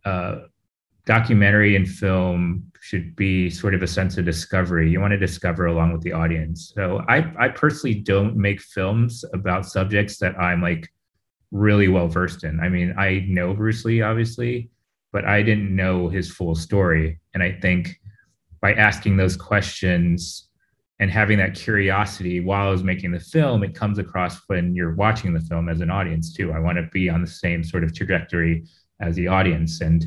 uh, 0.06 0.36
documentary 1.06 1.76
and 1.76 1.88
film 1.88 2.72
should 2.82 3.16
be 3.16 3.50
sort 3.50 3.74
of 3.74 3.82
a 3.82 3.88
sense 3.88 4.18
of 4.18 4.26
discovery. 4.26 4.92
You 4.92 5.02
want 5.02 5.12
to 5.12 5.18
discover 5.18 5.66
along 5.66 5.92
with 5.92 6.02
the 6.02 6.14
audience. 6.14 6.72
So 6.76 7.04
I, 7.10 7.34
I 7.38 7.50
personally 7.50 7.96
don't 7.96 8.38
make 8.38 8.62
films 8.62 9.26
about 9.34 9.66
subjects 9.66 10.18
that 10.20 10.40
I'm 10.40 10.62
like 10.62 10.88
really 11.52 11.88
well 11.88 12.08
versed 12.08 12.44
in. 12.44 12.60
I 12.60 12.70
mean, 12.70 12.94
I 12.98 13.26
know 13.28 13.56
Bruce 13.56 13.84
Lee, 13.84 14.02
obviously, 14.02 14.70
but 15.12 15.26
I 15.26 15.42
didn't 15.42 15.76
know 15.76 16.10
his 16.10 16.32
full 16.32 16.54
story. 16.54 17.20
And 17.34 17.42
I 17.42 17.54
think 17.60 18.00
by 18.62 18.74
asking 18.74 19.18
those 19.18 19.36
questions, 19.36 20.49
and 21.00 21.10
having 21.10 21.38
that 21.38 21.56
curiosity 21.56 22.42
while 22.42 22.68
I 22.68 22.72
was 22.72 22.84
making 22.84 23.12
the 23.12 23.20
film, 23.20 23.64
it 23.64 23.74
comes 23.74 24.00
across 24.00 24.42
when 24.48 24.76
you're 24.76 24.96
watching 24.96 25.34
the 25.34 25.40
film 25.40 25.70
as 25.70 25.80
an 25.80 25.90
audience 25.90 26.34
too. 26.34 26.52
I 26.52 26.60
want 26.60 26.78
to 26.78 26.90
be 26.92 27.10
on 27.10 27.22
the 27.22 27.28
same 27.28 27.64
sort 27.64 27.84
of 27.86 27.96
trajectory 27.96 28.66
as 29.00 29.16
the 29.16 29.28
audience. 29.28 29.80
And 29.80 30.06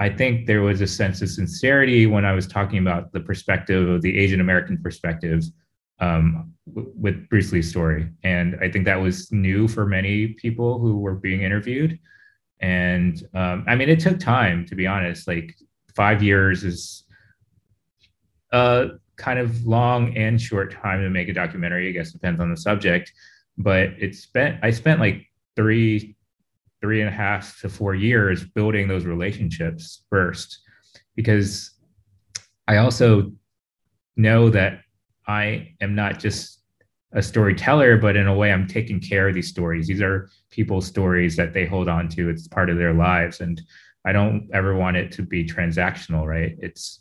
I 0.00 0.08
think 0.08 0.46
there 0.46 0.62
was 0.62 0.80
a 0.80 0.86
sense 0.86 1.22
of 1.22 1.30
sincerity 1.30 2.06
when 2.06 2.24
I 2.24 2.32
was 2.32 2.46
talking 2.46 2.78
about 2.78 3.12
the 3.12 3.20
perspective 3.20 3.88
of 3.88 4.02
the 4.02 4.18
Asian 4.18 4.40
American 4.40 4.78
perspective 4.82 5.44
um, 6.00 6.52
w- 6.74 6.92
with 6.96 7.28
Bruce 7.28 7.52
Lee's 7.52 7.70
story. 7.70 8.10
And 8.24 8.58
I 8.60 8.70
think 8.70 8.84
that 8.84 9.00
was 9.00 9.30
new 9.30 9.68
for 9.68 9.86
many 9.86 10.28
people 10.28 10.80
who 10.80 10.98
were 10.98 11.14
being 11.14 11.42
interviewed. 11.42 11.98
And 12.60 13.22
um, 13.32 13.64
I 13.68 13.76
mean, 13.76 13.88
it 13.88 14.00
took 14.00 14.18
time, 14.18 14.66
to 14.66 14.74
be 14.74 14.86
honest. 14.86 15.28
Like 15.28 15.54
five 15.94 16.22
years 16.22 16.64
is 16.64 17.04
uh, 18.52 18.88
kind 19.16 19.38
of 19.38 19.66
long 19.66 20.16
and 20.16 20.40
short 20.40 20.72
time 20.72 21.00
to 21.02 21.10
make 21.10 21.28
a 21.28 21.32
documentary. 21.32 21.88
I 21.88 21.92
guess 21.92 22.12
depends 22.12 22.40
on 22.40 22.50
the 22.50 22.56
subject, 22.56 23.12
but 23.56 23.90
it 23.98 24.14
spent 24.14 24.58
I 24.62 24.70
spent 24.70 25.00
like 25.00 25.26
three, 25.56 26.16
three 26.80 27.00
and 27.00 27.08
a 27.08 27.12
half 27.12 27.58
to 27.60 27.68
four 27.68 27.94
years 27.94 28.44
building 28.44 28.88
those 28.88 29.06
relationships 29.06 30.04
first, 30.10 30.60
because 31.14 31.70
I 32.68 32.76
also 32.76 33.32
know 34.16 34.50
that 34.50 34.80
I 35.26 35.74
am 35.80 35.94
not 35.94 36.18
just 36.18 36.62
a 37.12 37.22
storyteller, 37.22 37.96
but 37.96 38.16
in 38.16 38.26
a 38.26 38.34
way, 38.34 38.52
I'm 38.52 38.66
taking 38.66 39.00
care 39.00 39.28
of 39.28 39.34
these 39.34 39.48
stories. 39.48 39.86
These 39.86 40.02
are 40.02 40.28
people's 40.50 40.86
stories 40.86 41.36
that 41.36 41.54
they 41.54 41.64
hold 41.64 41.88
on 41.88 42.08
to. 42.10 42.28
It's 42.28 42.48
part 42.48 42.68
of 42.68 42.76
their 42.76 42.92
lives, 42.92 43.40
and 43.40 43.62
I 44.04 44.12
don't 44.12 44.48
ever 44.52 44.76
want 44.76 44.96
it 44.96 45.10
to 45.12 45.22
be 45.22 45.44
transactional, 45.44 46.26
right? 46.26 46.56
It's 46.58 47.00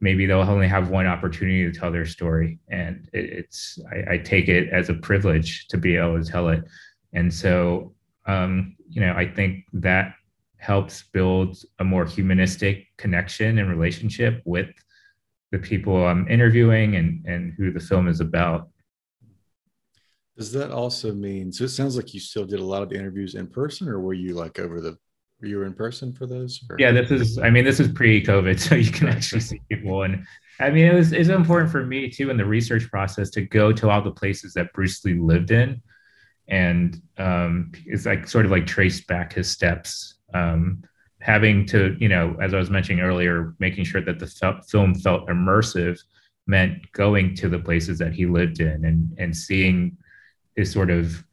maybe 0.00 0.26
they'll 0.26 0.40
only 0.40 0.68
have 0.68 0.90
one 0.90 1.06
opportunity 1.06 1.70
to 1.70 1.78
tell 1.78 1.90
their 1.90 2.06
story. 2.06 2.58
And 2.68 3.08
it, 3.12 3.24
it's 3.24 3.78
I, 3.92 4.14
I, 4.14 4.18
take 4.18 4.48
it 4.48 4.68
as 4.70 4.88
a 4.88 4.94
privilege 4.94 5.66
to 5.68 5.76
be 5.76 5.96
able 5.96 6.22
to 6.22 6.30
tell 6.30 6.48
it. 6.48 6.62
And 7.12 7.32
so 7.32 7.94
um, 8.28 8.76
you 8.88 9.00
know 9.00 9.14
i 9.16 9.26
think 9.26 9.64
that 9.72 10.14
helps 10.58 11.04
build 11.12 11.56
a 11.78 11.84
more 11.84 12.04
humanistic 12.04 12.86
connection 12.96 13.58
and 13.58 13.70
relationship 13.70 14.42
with 14.44 14.68
the 15.52 15.58
people 15.58 16.06
i'm 16.06 16.26
interviewing 16.28 16.96
and 16.96 17.24
and 17.26 17.52
who 17.56 17.72
the 17.72 17.80
film 17.80 18.08
is 18.08 18.20
about. 18.20 18.68
Does 20.36 20.52
that 20.52 20.70
also 20.70 21.12
mean 21.12 21.52
so 21.52 21.64
it 21.64 21.70
sounds 21.70 21.96
like 21.96 22.14
you 22.14 22.20
still 22.20 22.44
did 22.44 22.60
a 22.60 22.64
lot 22.64 22.82
of 22.82 22.92
interviews 22.92 23.34
in 23.34 23.48
person 23.48 23.88
or 23.88 24.00
were 24.00 24.14
you 24.14 24.34
like 24.34 24.58
over 24.58 24.80
the 24.80 24.96
were 25.40 25.46
you 25.46 25.62
in 25.62 25.72
person 25.72 26.12
for 26.12 26.26
those? 26.26 26.60
Or? 26.68 26.76
Yeah, 26.78 26.90
this 26.90 27.10
is. 27.10 27.38
I 27.38 27.50
mean, 27.50 27.64
this 27.64 27.80
is 27.80 27.88
pre-COVID, 27.88 28.58
so 28.68 28.74
you 28.74 28.90
can 28.90 29.08
actually 29.08 29.40
see 29.40 29.60
people. 29.68 30.02
And 30.02 30.24
I 30.60 30.70
mean, 30.70 30.86
it 30.86 30.94
was 30.94 31.12
it's 31.12 31.28
important 31.28 31.70
for 31.70 31.84
me 31.84 32.10
too 32.10 32.30
in 32.30 32.36
the 32.36 32.44
research 32.44 32.90
process 32.90 33.30
to 33.30 33.42
go 33.42 33.72
to 33.72 33.90
all 33.90 34.02
the 34.02 34.10
places 34.10 34.54
that 34.54 34.72
Bruce 34.72 35.04
Lee 35.04 35.14
lived 35.14 35.50
in, 35.50 35.80
and 36.48 37.00
um, 37.18 37.72
it's 37.86 38.06
like 38.06 38.28
sort 38.28 38.44
of 38.44 38.50
like 38.50 38.66
trace 38.66 39.00
back 39.04 39.32
his 39.32 39.50
steps. 39.50 40.14
Um, 40.34 40.82
having 41.20 41.66
to, 41.66 41.96
you 41.98 42.08
know, 42.08 42.36
as 42.40 42.54
I 42.54 42.58
was 42.58 42.70
mentioning 42.70 43.02
earlier, 43.02 43.54
making 43.58 43.84
sure 43.84 44.00
that 44.00 44.20
the 44.20 44.62
film 44.68 44.94
felt 44.94 45.28
immersive 45.28 45.98
meant 46.46 46.90
going 46.92 47.34
to 47.34 47.48
the 47.48 47.58
places 47.58 47.98
that 47.98 48.12
he 48.12 48.26
lived 48.26 48.60
in 48.60 48.84
and 48.84 49.14
and 49.18 49.36
seeing 49.36 49.96
his 50.56 50.72
sort 50.72 50.90
of 50.90 51.24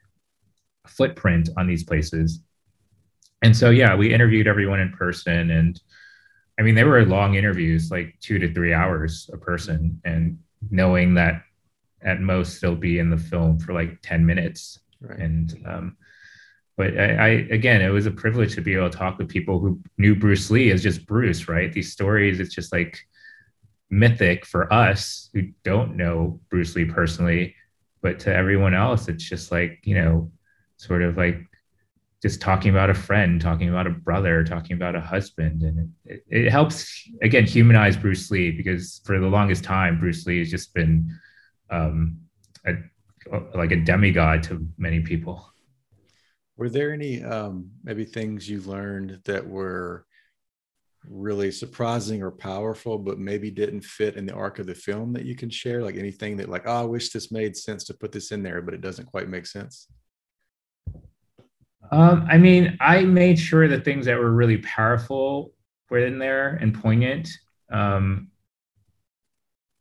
footprint 0.86 1.50
on 1.58 1.66
these 1.66 1.84
places 1.84 2.42
and 3.46 3.56
so 3.56 3.70
yeah 3.70 3.96
we 3.96 4.12
interviewed 4.12 4.48
everyone 4.48 4.80
in 4.80 4.92
person 4.92 5.52
and 5.52 5.82
i 6.60 6.64
mean 6.64 6.74
they 6.74 6.84
were 6.84 7.06
long 7.06 7.36
interviews 7.36 7.92
like 7.92 8.16
two 8.20 8.40
to 8.40 8.52
three 8.54 8.74
hours 8.74 9.30
a 9.34 9.38
person 9.38 10.02
and 10.04 10.38
knowing 10.72 11.14
that 11.14 11.44
at 12.02 12.20
most 12.20 12.60
they'll 12.60 12.76
be 12.76 12.98
in 12.98 13.10
the 13.10 13.18
film 13.18 13.60
for 13.60 13.74
like 13.74 14.02
10 14.02 14.26
minutes 14.26 14.80
right. 15.00 15.20
and 15.20 15.64
um, 15.66 15.98
but 16.76 16.98
I, 16.98 17.06
I, 17.06 17.28
again 17.52 17.82
it 17.82 17.90
was 17.90 18.08
a 18.08 18.12
privilege 18.12 18.56
to 18.56 18.62
be 18.62 18.74
able 18.74 18.90
to 18.90 18.98
talk 18.98 19.20
with 19.20 19.30
people 19.30 19.60
who 19.60 19.80
knew 19.98 20.16
bruce 20.16 20.50
lee 20.50 20.72
as 20.72 20.82
just 20.82 21.06
bruce 21.06 21.48
right 21.48 21.72
these 21.72 21.92
stories 21.92 22.40
it's 22.40 22.56
just 22.56 22.74
like 22.74 22.98
mythic 23.92 24.46
for 24.46 24.72
us 24.74 25.30
who 25.34 25.44
don't 25.64 25.96
know 25.96 26.40
bruce 26.50 26.76
lee 26.76 26.86
personally 26.86 27.56
but 28.02 28.20
to 28.20 28.34
everyone 28.34 28.74
else 28.74 29.08
it's 29.08 29.24
just 29.24 29.52
like 29.52 29.80
you 29.84 29.96
know 29.96 30.32
sort 30.78 31.04
of 31.04 31.16
like 31.16 31.40
just 32.26 32.42
talking 32.42 32.72
about 32.72 32.90
a 32.90 32.94
friend, 32.96 33.40
talking 33.40 33.70
about 33.70 33.86
a 33.86 33.92
brother, 33.92 34.44
talking 34.44 34.76
about 34.76 34.96
a 34.96 35.00
husband. 35.00 35.62
And 35.62 35.94
it, 36.06 36.26
it, 36.28 36.50
helps, 36.50 37.08
again, 37.22 37.46
humanize 37.46 37.96
Bruce 37.96 38.32
Lee 38.32 38.50
because 38.50 39.00
for 39.06 39.20
the 39.20 39.28
longest 39.28 39.64
time, 39.64 40.00
Bruce 40.00 40.26
Lee 40.26 40.40
has 40.40 40.50
just 40.50 40.74
been 40.74 41.16
um, 41.70 42.18
a, 42.66 42.74
like 43.54 43.72
a 43.72 43.76
demigod 43.76 44.42
to 44.42 44.68
many 44.76 45.02
people. 45.02 45.54
Were 46.58 46.68
there 46.68 46.92
any 46.92 47.24
um, 47.24 47.70
maybe 47.84 48.06
things 48.06 48.50
you 48.50 48.60
learned 48.62 49.22
that 49.26 49.48
were 49.48 50.08
really 51.08 51.52
surprising 51.52 52.24
or 52.24 52.32
powerful, 52.32 52.98
but 52.98 53.20
maybe 53.20 53.52
didn't 53.52 53.82
fit 53.82 54.16
in 54.16 54.26
the 54.26 54.34
arc 54.34 54.58
of 54.58 54.66
the 54.66 54.74
film 54.74 55.14
that 55.14 55.26
you 55.26 55.36
can 55.36 55.52
share? 55.52 55.84
Like 55.84 55.96
anything 55.96 56.38
that, 56.38 56.50
like, 56.50 56.64
oh, 56.66 56.82
I 56.82 56.86
wish 56.86 57.12
this 57.12 57.32
made 57.32 57.56
sense 57.56 57.84
to 57.84 57.94
put 57.94 58.12
this 58.12 58.32
in 58.32 58.42
there, 58.42 58.64
but 58.64 58.74
it 58.74 58.82
doesn't 58.82 59.06
quite 59.06 59.30
make 59.30 59.46
sense? 59.46 59.90
Um, 61.92 62.28
I 62.30 62.38
mean, 62.38 62.78
I 62.80 63.04
made 63.04 63.40
sure 63.40 63.68
that 63.68 63.86
things 63.86 64.06
that 64.06 64.18
were 64.18 64.32
really 64.32 64.58
powerful 64.58 65.54
were 65.90 66.06
in 66.06 66.20
there 66.20 66.56
and 66.56 66.74
poignant. 66.74 67.30
Um, 67.72 68.30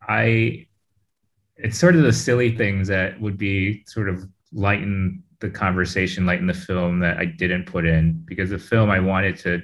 I, 0.07 0.67
it's 1.57 1.79
sort 1.79 1.97
of 1.97 2.03
the 2.03 2.13
silly 2.13 2.57
things 2.57 2.89
that 2.89 3.21
would 3.21 3.39
be 3.39 3.85
sort 3.87 4.09
of 4.09 4.25
lighten 4.53 5.23
the 5.41 5.51
conversation 5.51 6.25
lighten 6.25 6.47
the 6.47 6.55
film 6.55 7.01
that 7.01 7.19
I 7.19 7.27
didn't 7.27 7.67
put 7.67 7.85
in 7.85 8.23
because 8.25 8.51
the 8.51 8.59
film 8.59 8.91
I 8.91 9.01
wanted 9.01 9.37
to 9.41 9.63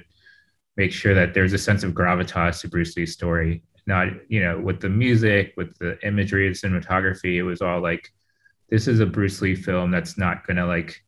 make 0.77 0.91
sure 0.91 1.15
that 1.15 1.33
there's 1.33 1.53
a 1.53 1.57
sense 1.57 1.83
of 1.83 1.93
gravitas 1.93 2.61
to 2.61 2.69
Bruce 2.69 2.95
Lee's 2.95 3.13
story. 3.13 3.63
Not, 3.87 4.09
you 4.29 4.43
know, 4.43 4.59
with 4.59 4.79
the 4.79 4.89
music, 4.89 5.53
with 5.57 5.75
the 5.79 5.97
imagery, 6.05 6.47
the 6.47 6.53
cinematography, 6.53 7.37
it 7.37 7.43
was 7.43 7.61
all 7.61 7.81
like, 7.81 8.11
this 8.69 8.87
is 8.87 8.99
a 8.99 9.05
Bruce 9.05 9.41
Lee 9.41 9.55
film 9.55 9.89
that's 9.89 10.17
not 10.17 10.45
gonna 10.45 10.67
like 10.67 11.03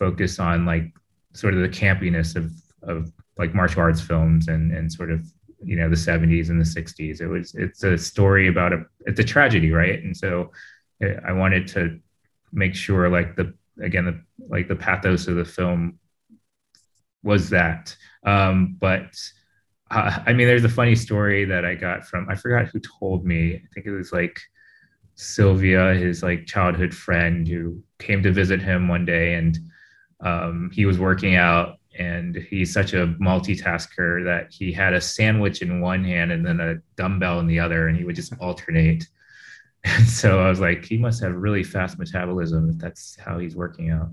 focus 0.00 0.40
on 0.40 0.64
like 0.64 0.86
sort 1.34 1.54
of 1.54 1.60
the 1.60 1.68
campiness 1.68 2.34
of 2.34 2.50
of 2.82 3.12
like 3.38 3.54
martial 3.54 3.82
arts 3.82 4.00
films 4.00 4.48
and 4.48 4.72
and 4.72 4.92
sort 4.92 5.12
of 5.12 5.24
you 5.62 5.76
know 5.76 5.88
the 5.88 5.94
70s 5.94 6.48
and 6.48 6.58
the 6.58 6.64
60s 6.64 7.20
it 7.20 7.28
was 7.28 7.54
it's 7.54 7.84
a 7.84 7.96
story 7.98 8.48
about 8.48 8.72
a 8.72 8.84
it's 9.06 9.20
a 9.20 9.24
tragedy 9.24 9.70
right? 9.70 10.02
And 10.02 10.16
so 10.16 10.50
eh, 11.02 11.14
i 11.26 11.32
wanted 11.32 11.68
to 11.68 12.00
make 12.52 12.74
sure 12.74 13.08
like 13.08 13.36
the 13.36 13.54
again 13.80 14.06
the 14.06 14.20
like 14.48 14.66
the 14.68 14.76
pathos 14.76 15.28
of 15.28 15.36
the 15.36 15.44
film 15.44 15.98
was 17.22 17.50
that. 17.50 17.94
Um 18.24 18.76
but 18.80 19.14
uh, 19.90 20.18
i 20.26 20.32
mean 20.32 20.46
there's 20.46 20.64
a 20.64 20.68
funny 20.80 20.96
story 20.96 21.44
that 21.44 21.64
i 21.64 21.74
got 21.74 22.06
from 22.06 22.28
i 22.30 22.34
forgot 22.34 22.66
who 22.68 22.80
told 23.00 23.24
me. 23.24 23.56
I 23.56 23.66
think 23.72 23.86
it 23.86 23.90
was 23.90 24.12
like 24.12 24.40
sylvia 25.16 25.94
his 25.94 26.22
like 26.22 26.46
childhood 26.46 26.94
friend 26.94 27.46
who 27.46 27.82
came 27.98 28.22
to 28.22 28.32
visit 28.32 28.62
him 28.62 28.88
one 28.88 29.04
day 29.04 29.34
and 29.34 29.58
um, 30.22 30.70
he 30.72 30.86
was 30.86 30.98
working 30.98 31.36
out 31.36 31.78
and 31.98 32.36
he's 32.36 32.72
such 32.72 32.92
a 32.92 33.08
multitasker 33.20 34.24
that 34.24 34.52
he 34.52 34.72
had 34.72 34.94
a 34.94 35.00
sandwich 35.00 35.62
in 35.62 35.80
one 35.80 36.04
hand 36.04 36.30
and 36.30 36.46
then 36.46 36.60
a 36.60 36.76
dumbbell 36.96 37.40
in 37.40 37.46
the 37.46 37.58
other 37.58 37.88
and 37.88 37.96
he 37.96 38.04
would 38.04 38.16
just 38.16 38.32
alternate. 38.40 39.06
And 39.82 40.06
so 40.06 40.40
i 40.40 40.48
was 40.48 40.60
like 40.60 40.84
he 40.84 40.98
must 40.98 41.22
have 41.22 41.34
really 41.34 41.64
fast 41.64 41.98
metabolism 41.98 42.68
if 42.70 42.78
that's 42.78 43.18
how 43.18 43.38
he's 43.38 43.56
working 43.56 43.90
out. 43.90 44.10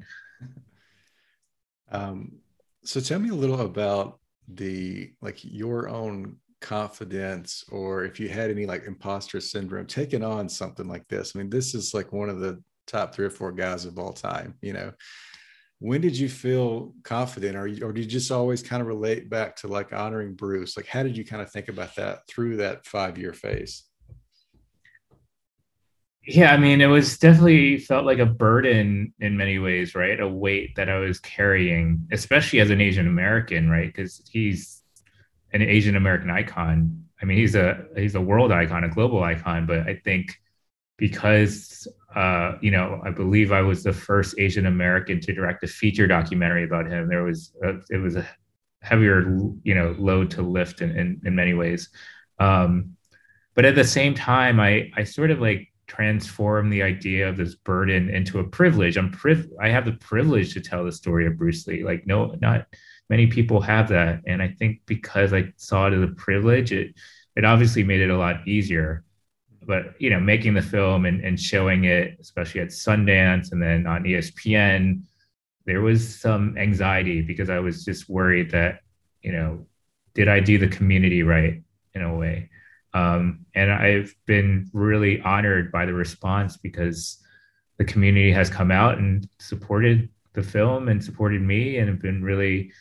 Um, 1.91 2.37
so 2.83 2.99
tell 2.99 3.19
me 3.19 3.29
a 3.29 3.33
little 3.33 3.61
about 3.61 4.19
the 4.47 5.11
like 5.21 5.39
your 5.43 5.89
own 5.89 6.37
confidence 6.61 7.65
or 7.69 8.05
if 8.05 8.19
you 8.19 8.29
had 8.29 8.49
any 8.49 8.65
like 8.65 8.85
imposter 8.85 9.39
syndrome 9.41 9.85
taking 9.85 10.23
on 10.23 10.47
something 10.47 10.87
like 10.87 11.07
this. 11.09 11.33
I 11.35 11.39
mean 11.39 11.49
this 11.49 11.75
is 11.75 11.93
like 11.93 12.13
one 12.13 12.29
of 12.29 12.39
the 12.39 12.61
top 12.87 13.13
three 13.13 13.25
or 13.25 13.29
four 13.29 13.51
guys 13.51 13.83
of 13.83 13.99
all 13.99 14.13
time 14.13 14.55
you 14.61 14.71
know 14.71 14.93
when 15.79 16.01
did 16.01 16.17
you 16.17 16.27
feel 16.27 16.93
confident? 17.03 17.55
Or, 17.55 17.65
or 17.87 17.93
did 17.93 17.97
you 17.97 18.05
just 18.05 18.31
always 18.31 18.63
kind 18.63 18.81
of 18.81 18.87
relate 18.87 19.29
back 19.29 19.55
to 19.57 19.67
like 19.67 19.93
honoring 19.93 20.33
bruce? 20.33 20.75
Like 20.75 20.87
how 20.87 21.03
did 21.03 21.15
you 21.15 21.23
kind 21.23 21.41
of 21.41 21.51
think 21.51 21.69
about 21.69 21.95
that 21.95 22.27
through 22.27 22.57
that 22.57 22.85
five 22.85 23.17
year 23.17 23.33
phase? 23.33 23.83
Yeah 26.25 26.53
i 26.53 26.57
mean 26.57 26.81
it 26.81 26.87
was 26.87 27.17
definitely 27.17 27.77
felt 27.77 28.05
like 28.05 28.19
a 28.19 28.25
burden 28.25 29.13
in 29.19 29.37
many 29.37 29.59
ways 29.59 29.95
right? 29.95 30.19
A 30.19 30.27
weight 30.27 30.75
that 30.75 30.89
i 30.89 30.97
was 30.97 31.19
carrying 31.19 32.05
especially 32.11 32.59
as 32.59 32.69
an 32.69 32.81
asian 32.81 33.07
american 33.07 33.69
right? 33.69 33.87
Because 33.87 34.21
he's 34.29 34.83
an 35.53 35.61
asian 35.61 35.95
american 35.95 36.29
icon. 36.29 37.05
I 37.21 37.25
mean 37.25 37.37
he's 37.37 37.55
a 37.55 37.85
he's 37.95 38.15
a 38.15 38.21
world 38.21 38.51
icon 38.51 38.83
a 38.83 38.89
global 38.89 39.23
icon 39.23 39.65
but 39.65 39.87
i 39.87 39.95
think 40.03 40.35
because 40.97 41.87
uh, 42.15 42.57
you 42.61 42.71
know, 42.71 43.01
I 43.03 43.11
believe 43.11 43.51
I 43.51 43.61
was 43.61 43.83
the 43.83 43.93
first 43.93 44.35
Asian 44.37 44.65
American 44.65 45.19
to 45.21 45.33
direct 45.33 45.63
a 45.63 45.67
feature 45.67 46.07
documentary 46.07 46.63
about 46.63 46.87
him. 46.87 47.07
There 47.07 47.23
was 47.23 47.53
a, 47.63 47.75
it 47.89 47.97
was 47.97 48.15
a 48.15 48.25
heavier, 48.81 49.21
you 49.63 49.75
know, 49.75 49.95
load 49.97 50.31
to 50.31 50.41
lift 50.41 50.81
in 50.81 50.91
in, 50.91 51.21
in 51.25 51.35
many 51.35 51.53
ways. 51.53 51.89
Um, 52.39 52.95
but 53.55 53.65
at 53.65 53.75
the 53.75 53.83
same 53.83 54.13
time, 54.13 54.59
I 54.59 54.89
I 54.95 55.03
sort 55.03 55.31
of 55.31 55.41
like 55.41 55.67
transform 55.87 56.69
the 56.69 56.83
idea 56.83 57.27
of 57.27 57.37
this 57.37 57.55
burden 57.55 58.09
into 58.09 58.39
a 58.39 58.43
privilege. 58.43 58.97
I'm 58.97 59.11
priv- 59.11 59.51
I 59.61 59.69
have 59.69 59.85
the 59.85 59.93
privilege 59.93 60.53
to 60.53 60.61
tell 60.61 60.85
the 60.85 60.91
story 60.91 61.27
of 61.27 61.37
Bruce 61.37 61.67
Lee. 61.67 61.83
Like 61.83 62.07
no, 62.07 62.35
not 62.41 62.67
many 63.09 63.27
people 63.27 63.59
have 63.61 63.89
that, 63.89 64.21
and 64.25 64.41
I 64.41 64.55
think 64.57 64.81
because 64.85 65.33
I 65.33 65.51
saw 65.57 65.87
it 65.87 65.93
as 65.93 66.03
a 66.03 66.13
privilege, 66.13 66.71
it 66.71 66.95
it 67.35 67.43
obviously 67.43 67.83
made 67.83 68.01
it 68.01 68.09
a 68.09 68.17
lot 68.17 68.47
easier 68.47 69.03
but 69.67 69.93
you 69.99 70.09
know, 70.09 70.19
making 70.19 70.53
the 70.53 70.61
film 70.61 71.05
and, 71.05 71.23
and 71.23 71.39
showing 71.39 71.83
it, 71.83 72.17
especially 72.19 72.61
at 72.61 72.69
Sundance 72.69 73.51
and 73.51 73.61
then 73.61 73.85
on 73.85 74.03
ESPN, 74.03 75.01
there 75.65 75.81
was 75.81 76.19
some 76.19 76.57
anxiety 76.57 77.21
because 77.21 77.49
I 77.49 77.59
was 77.59 77.83
just 77.83 78.07
worried 78.07 78.49
that, 78.51 78.79
you 79.21 79.33
know, 79.33 79.67
did 80.15 80.29
I 80.29 80.39
do 80.39 80.57
the 80.57 80.69
community 80.69 81.21
right 81.21 81.61
in 81.93 82.01
a 82.01 82.15
way? 82.15 82.49
Um, 82.93 83.45
and 83.53 83.71
I've 83.71 84.15
been 84.25 84.69
really 84.71 85.21
honored 85.21 85.71
by 85.71 85.85
the 85.85 85.93
response 85.93 86.55
because 86.55 87.21
the 87.77 87.85
community 87.85 88.31
has 88.31 88.49
come 88.49 88.71
out 88.71 88.97
and 88.97 89.27
supported 89.39 90.09
the 90.33 90.41
film 90.41 90.87
and 90.87 91.03
supported 91.03 91.41
me 91.41 91.77
and 91.77 91.89
have 91.89 92.01
been 92.01 92.23
really 92.23 92.71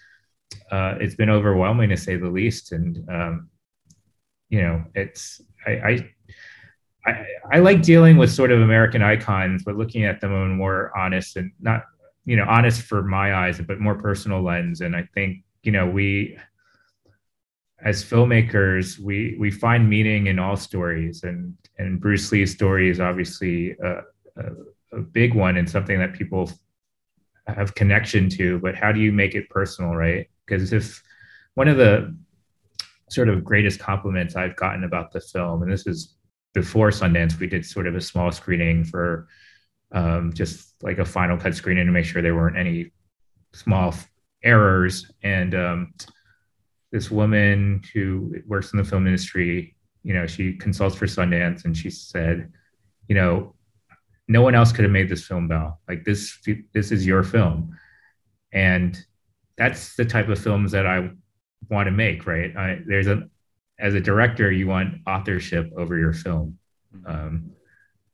uh, 0.71 0.95
it's 1.01 1.17
been 1.17 1.31
overwhelming 1.31 1.89
to 1.89 1.97
say 1.97 2.17
the 2.17 2.29
least 2.29 2.73
and 2.73 3.05
um, 3.11 3.51
you 4.49 4.63
know 4.63 4.85
it's 4.95 5.41
I, 5.67 5.71
I 5.73 6.11
I, 7.07 7.25
I 7.53 7.59
like 7.61 7.83
dealing 7.83 8.17
with 8.17 8.33
sort 8.33 8.51
of 8.51 8.61
American 8.61 9.03
icons, 9.03 9.63
but 9.65 9.77
looking 9.77 10.05
at 10.05 10.21
them 10.21 10.33
in 10.33 10.57
more 10.57 10.97
honest 10.97 11.37
and 11.37 11.53
not, 11.61 11.85
you 12.25 12.37
know, 12.37 12.45
honest 12.49 12.83
for 12.83 13.03
my 13.03 13.35
eyes, 13.35 13.61
but 13.61 13.79
more 13.79 13.95
personal 13.95 14.43
lens. 14.43 14.81
And 14.81 14.97
I 14.97 15.09
think, 15.15 15.45
you 15.63 15.73
know, 15.73 15.87
we, 15.87 16.37
as 17.85 18.03
filmmakers, 18.03 18.99
we 18.99 19.37
we 19.39 19.51
find 19.51 19.89
meaning 19.89 20.27
in 20.27 20.39
all 20.39 20.57
stories, 20.57 21.23
and 21.23 21.55
and 21.79 22.01
Bruce 22.01 22.33
Lee's 22.33 22.53
story 22.53 22.89
is 22.89 23.01
obviously 23.01 23.77
a, 23.83 24.01
a, 24.37 24.53
a 24.93 25.01
big 25.01 25.35
one 25.35 25.57
and 25.59 25.69
something 25.69 25.99
that 25.99 26.15
people 26.15 26.51
have 27.47 27.75
connection 27.75 28.29
to. 28.31 28.59
But 28.59 28.75
how 28.75 28.93
do 28.93 29.01
you 29.01 29.13
make 29.13 29.35
it 29.35 29.49
personal, 29.51 29.95
right? 29.95 30.29
Because 30.47 30.73
if 30.73 31.03
one 31.55 31.69
of 31.69 31.77
the 31.77 32.17
sort 33.09 33.29
of 33.29 33.45
greatest 33.45 33.79
compliments 33.79 34.35
I've 34.35 34.57
gotten 34.57 34.83
about 34.83 35.13
the 35.13 35.21
film, 35.21 35.63
and 35.63 35.71
this 35.71 35.87
is 35.87 36.16
before 36.57 36.89
Sundance, 36.89 37.39
we 37.39 37.47
did 37.47 37.67
sort 37.67 37.87
of 37.87 37.95
a 37.95 38.01
small 38.01 38.33
screening 38.33 38.83
for 38.83 39.29
um, 39.93 40.33
just 40.33 40.73
like 40.83 40.99
a 40.99 41.05
final 41.05 41.37
cut 41.37 41.55
screening 41.55 41.85
to 41.85 41.93
make 41.93 42.07
sure 42.07 42.23
there 42.23 42.35
weren't 42.35 42.57
any 42.57 42.93
small 43.53 43.95
errors. 44.43 45.11
And 45.23 45.55
um, 45.55 45.93
this 46.93 47.11
woman 47.11 47.83
who 47.93 48.37
works 48.47 48.73
in 48.73 48.79
the 48.79 48.85
film 48.85 49.07
industry, 49.07 49.77
you 50.03 50.15
know, 50.15 50.27
she 50.27 50.55
consults 50.55 50.97
for 50.97 51.05
Sundance, 51.05 51.67
and 51.67 51.77
she 51.77 51.91
said, 51.91 52.51
you 53.07 53.15
know, 53.15 53.55
no 54.27 54.41
one 54.41 54.55
else 54.55 54.73
could 54.73 54.85
have 54.87 54.93
made 54.93 55.11
this 55.11 55.27
film, 55.27 55.49
Bell. 55.49 55.79
Like 55.87 56.05
this, 56.05 56.39
this 56.73 56.91
is 56.91 57.05
your 57.05 57.23
film, 57.23 57.77
and 58.51 58.99
that's 59.59 59.95
the 59.95 60.07
type 60.07 60.31
of 60.31 60.39
films 60.39 60.73
that 60.73 60.87
I 60.87 61.11
want 61.69 61.87
to 61.87 61.93
make. 61.93 62.27
Right? 62.27 62.57
I, 62.57 62.81
there's 62.87 63.09
a 63.09 63.29
as 63.79 63.95
a 63.95 64.01
director, 64.01 64.51
you 64.51 64.67
want 64.67 65.01
authorship 65.07 65.71
over 65.77 65.99
your 65.99 66.13
film. 66.13 66.59
Mm-hmm. 66.95 67.11
Um, 67.11 67.51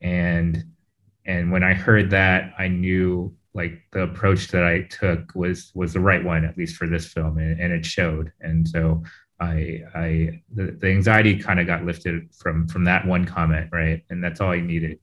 and 0.00 0.64
and 1.24 1.52
when 1.52 1.62
I 1.62 1.72
heard 1.74 2.10
that, 2.10 2.52
I 2.58 2.68
knew 2.68 3.34
like 3.54 3.80
the 3.92 4.02
approach 4.02 4.48
that 4.48 4.64
I 4.64 4.82
took 4.82 5.34
was 5.34 5.70
was 5.74 5.92
the 5.92 6.00
right 6.00 6.24
one, 6.24 6.44
at 6.44 6.56
least 6.56 6.76
for 6.76 6.88
this 6.88 7.06
film, 7.06 7.38
and, 7.38 7.60
and 7.60 7.72
it 7.72 7.86
showed. 7.86 8.32
And 8.40 8.66
so 8.68 9.02
I 9.40 9.80
I 9.94 10.42
the, 10.54 10.72
the 10.72 10.88
anxiety 10.88 11.38
kind 11.38 11.60
of 11.60 11.66
got 11.66 11.84
lifted 11.84 12.34
from 12.34 12.66
from 12.66 12.84
that 12.84 13.06
one 13.06 13.24
comment, 13.24 13.70
right? 13.72 14.02
And 14.10 14.22
that's 14.22 14.40
all 14.40 14.50
I 14.50 14.60
needed 14.60 14.98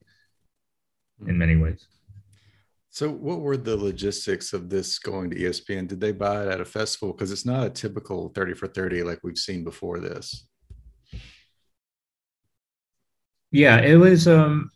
in 1.27 1.37
many 1.37 1.55
ways. 1.55 1.87
So, 2.91 3.09
what 3.09 3.41
were 3.41 3.57
the 3.57 3.77
logistics 3.77 4.51
of 4.51 4.69
this 4.69 4.97
going 4.97 5.29
to 5.29 5.35
ESPN? 5.35 5.87
Did 5.87 6.01
they 6.01 6.11
buy 6.11 6.43
it 6.43 6.49
at 6.49 6.59
a 6.59 6.65
festival? 6.65 7.13
Because 7.13 7.31
it's 7.31 7.45
not 7.45 7.65
a 7.65 7.69
typical 7.69 8.29
30 8.29 8.55
for 8.55 8.67
30 8.67 9.03
like 9.03 9.19
we've 9.23 9.37
seen 9.37 9.63
before 9.63 9.99
this. 9.99 10.47
Yeah, 13.51 13.79
it 13.81 13.95
was. 13.95 14.27
Um, 14.27 14.71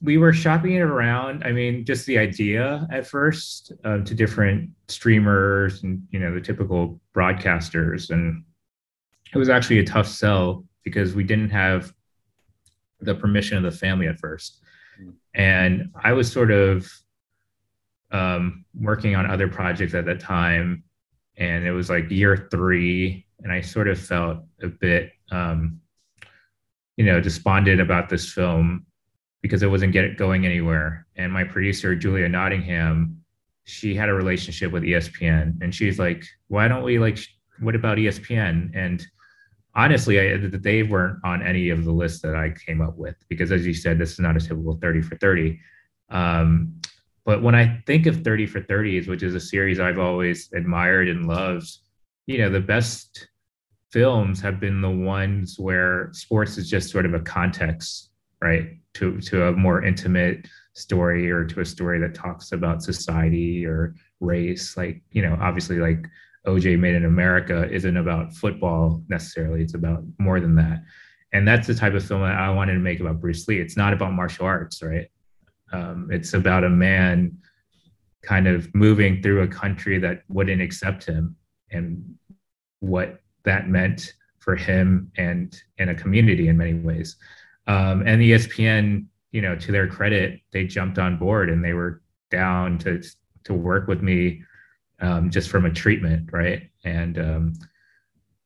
we 0.00 0.18
were 0.18 0.32
shopping 0.32 0.74
it 0.74 0.80
around. 0.80 1.44
I 1.44 1.52
mean, 1.52 1.84
just 1.84 2.06
the 2.06 2.18
idea 2.18 2.86
at 2.90 3.06
first 3.06 3.72
um, 3.84 4.04
to 4.04 4.14
different 4.14 4.70
streamers 4.88 5.82
and 5.82 6.02
you 6.10 6.18
know 6.18 6.32
the 6.32 6.40
typical 6.40 7.00
broadcasters, 7.14 8.10
and 8.10 8.44
it 9.32 9.38
was 9.38 9.48
actually 9.48 9.78
a 9.78 9.84
tough 9.84 10.06
sell 10.06 10.64
because 10.84 11.14
we 11.14 11.24
didn't 11.24 11.50
have 11.50 11.92
the 13.00 13.14
permission 13.14 13.56
of 13.56 13.62
the 13.62 13.76
family 13.78 14.06
at 14.06 14.18
first, 14.18 14.60
and 15.34 15.90
I 16.02 16.12
was 16.12 16.30
sort 16.30 16.50
of 16.50 16.90
um, 18.10 18.64
working 18.78 19.16
on 19.16 19.30
other 19.30 19.48
projects 19.48 19.94
at 19.94 20.06
that 20.06 20.20
time, 20.20 20.84
and 21.36 21.66
it 21.66 21.72
was 21.72 21.90
like 21.90 22.10
year 22.10 22.48
three, 22.50 23.26
and 23.42 23.52
I 23.52 23.60
sort 23.60 23.88
of 23.88 23.98
felt 23.98 24.38
a 24.62 24.68
bit. 24.68 25.12
Um, 25.30 25.80
you 26.96 27.04
know, 27.04 27.20
despondent 27.20 27.80
about 27.80 28.08
this 28.08 28.32
film 28.32 28.86
because 29.42 29.62
it 29.62 29.66
wasn't 29.66 29.92
get 29.92 30.16
going 30.16 30.46
anywhere. 30.46 31.06
And 31.16 31.32
my 31.32 31.44
producer, 31.44 31.94
Julia 31.94 32.28
Nottingham, 32.28 33.20
she 33.64 33.94
had 33.94 34.08
a 34.08 34.14
relationship 34.14 34.72
with 34.72 34.82
ESPN, 34.82 35.60
and 35.62 35.74
she's 35.74 35.98
like, 35.98 36.24
"Why 36.48 36.68
don't 36.68 36.82
we 36.82 36.98
like? 36.98 37.18
What 37.60 37.74
about 37.74 37.98
ESPN?" 37.98 38.70
And 38.74 39.04
honestly, 39.74 40.20
I, 40.20 40.36
they 40.36 40.82
weren't 40.82 41.18
on 41.24 41.42
any 41.42 41.70
of 41.70 41.84
the 41.84 41.92
lists 41.92 42.20
that 42.22 42.36
I 42.36 42.50
came 42.66 42.80
up 42.80 42.96
with 42.96 43.16
because, 43.28 43.52
as 43.52 43.66
you 43.66 43.74
said, 43.74 43.98
this 43.98 44.12
is 44.12 44.18
not 44.18 44.36
a 44.36 44.40
typical 44.40 44.78
thirty 44.80 45.02
for 45.02 45.16
thirty. 45.16 45.60
Um, 46.10 46.80
but 47.24 47.42
when 47.42 47.54
I 47.54 47.82
think 47.86 48.06
of 48.06 48.22
30 48.22 48.46
for 48.46 48.60
30s, 48.60 49.08
which 49.08 49.22
is 49.22 49.34
a 49.34 49.40
series 49.40 49.80
I've 49.80 49.98
always 49.98 50.50
admired 50.52 51.08
and 51.08 51.26
loved, 51.26 51.70
you 52.26 52.38
know, 52.38 52.50
the 52.50 52.60
best 52.60 53.28
films 53.94 54.40
have 54.40 54.58
been 54.58 54.80
the 54.80 54.90
ones 54.90 55.56
where 55.56 56.10
sports 56.12 56.58
is 56.58 56.68
just 56.68 56.90
sort 56.90 57.06
of 57.06 57.14
a 57.14 57.20
context, 57.20 58.10
right? 58.42 58.70
To 58.94 59.20
to 59.20 59.46
a 59.46 59.52
more 59.52 59.84
intimate 59.84 60.48
story 60.72 61.30
or 61.30 61.44
to 61.44 61.60
a 61.60 61.64
story 61.64 62.00
that 62.00 62.12
talks 62.12 62.50
about 62.50 62.82
society 62.82 63.64
or 63.64 63.94
race. 64.18 64.76
Like, 64.76 65.00
you 65.12 65.22
know, 65.22 65.38
obviously 65.40 65.78
like 65.78 66.08
OJ 66.44 66.76
Made 66.76 66.96
in 66.96 67.04
America 67.04 67.70
isn't 67.70 67.96
about 67.96 68.34
football 68.34 69.00
necessarily. 69.08 69.62
It's 69.62 69.74
about 69.74 70.02
more 70.18 70.40
than 70.40 70.56
that. 70.56 70.82
And 71.32 71.46
that's 71.46 71.68
the 71.68 71.74
type 71.76 71.94
of 71.94 72.04
film 72.04 72.22
that 72.22 72.36
I 72.36 72.50
wanted 72.50 72.74
to 72.74 72.80
make 72.80 72.98
about 72.98 73.20
Bruce 73.20 73.46
Lee. 73.46 73.60
It's 73.60 73.76
not 73.76 73.92
about 73.92 74.12
martial 74.12 74.44
arts, 74.46 74.82
right? 74.82 75.06
Um, 75.72 76.08
it's 76.10 76.34
about 76.34 76.64
a 76.64 76.68
man 76.68 77.38
kind 78.24 78.48
of 78.48 78.74
moving 78.74 79.22
through 79.22 79.42
a 79.42 79.48
country 79.48 79.98
that 80.00 80.22
wouldn't 80.28 80.60
accept 80.60 81.04
him 81.04 81.36
and 81.70 82.16
what 82.80 83.20
that 83.44 83.68
meant 83.68 84.14
for 84.38 84.56
him 84.56 85.10
and 85.16 85.62
in 85.78 85.88
a 85.88 85.94
community 85.94 86.48
in 86.48 86.56
many 86.56 86.74
ways. 86.74 87.16
Um, 87.66 88.02
and 88.06 88.20
ESPN, 88.20 89.06
you 89.32 89.40
know, 89.40 89.56
to 89.56 89.72
their 89.72 89.88
credit, 89.88 90.40
they 90.52 90.66
jumped 90.66 90.98
on 90.98 91.18
board 91.18 91.48
and 91.48 91.64
they 91.64 91.72
were 91.72 92.02
down 92.30 92.78
to 92.78 93.02
to 93.44 93.54
work 93.54 93.88
with 93.88 94.02
me 94.02 94.42
um, 95.00 95.30
just 95.30 95.50
from 95.50 95.64
a 95.64 95.70
treatment, 95.70 96.30
right? 96.32 96.70
And 96.84 97.18
um, 97.18 97.52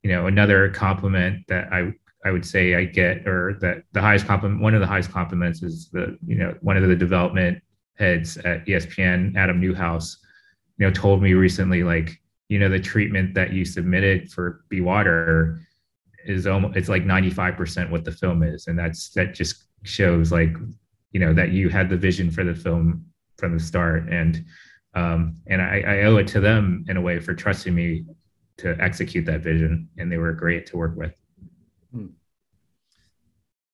you 0.03 0.11
know, 0.11 0.27
another 0.27 0.71
compliment 0.71 1.47
that 1.49 1.73
I 1.73 1.93
I 2.25 2.31
would 2.31 2.45
say 2.45 2.75
I 2.75 2.85
get, 2.85 3.27
or 3.27 3.59
that 3.61 3.85
the 3.93 4.01
highest 4.01 4.27
compliment, 4.27 4.61
one 4.61 4.75
of 4.75 4.81
the 4.81 4.87
highest 4.87 5.11
compliments 5.11 5.63
is 5.63 5.89
the 5.91 6.19
you 6.27 6.37
know 6.37 6.55
one 6.61 6.77
of 6.77 6.89
the 6.89 6.97
development 6.97 7.63
heads 7.95 8.37
at 8.39 8.65
ESPN, 8.67 9.37
Adam 9.37 9.61
Newhouse, 9.61 10.19
you 10.79 10.87
know, 10.87 10.93
told 10.93 11.23
me 11.23 11.35
recently 11.35 11.83
like 11.83 12.21
you 12.49 12.59
know 12.59 12.69
the 12.69 12.81
treatment 12.81 13.35
that 13.35 13.53
you 13.53 13.65
submitted 13.65 14.31
for 14.31 14.65
Be 14.69 14.81
Water 14.81 15.61
is 16.25 16.47
almost 16.47 16.77
it's 16.77 16.89
like 16.89 17.05
95% 17.05 17.91
what 17.91 18.05
the 18.05 18.13
film 18.13 18.43
is. 18.43 18.67
And 18.67 18.79
that's 18.79 19.11
that 19.11 19.35
just 19.35 19.65
shows 19.83 20.33
like 20.33 20.55
you 21.13 21.21
know 21.21 21.33
that 21.35 21.51
you 21.51 21.69
had 21.69 21.89
the 21.89 21.97
vision 21.97 22.31
for 22.31 22.45
the 22.45 22.55
film 22.55 23.05
from 23.37 23.55
the 23.55 23.63
start. 23.63 24.09
And 24.11 24.45
um, 24.95 25.37
and 25.47 25.63
I, 25.63 25.83
I 25.87 26.03
owe 26.03 26.17
it 26.17 26.27
to 26.29 26.41
them 26.41 26.85
in 26.89 26.97
a 26.97 27.01
way 27.01 27.21
for 27.21 27.35
trusting 27.35 27.75
me 27.75 28.05
to 28.59 28.77
execute 28.81 29.25
that 29.27 29.41
vision. 29.41 29.89
And 29.99 30.11
they 30.11 30.19
were 30.19 30.33
great 30.33 30.67
to 30.67 30.77
work 30.77 30.97
with. 30.97 31.15
Hmm. 31.93 32.07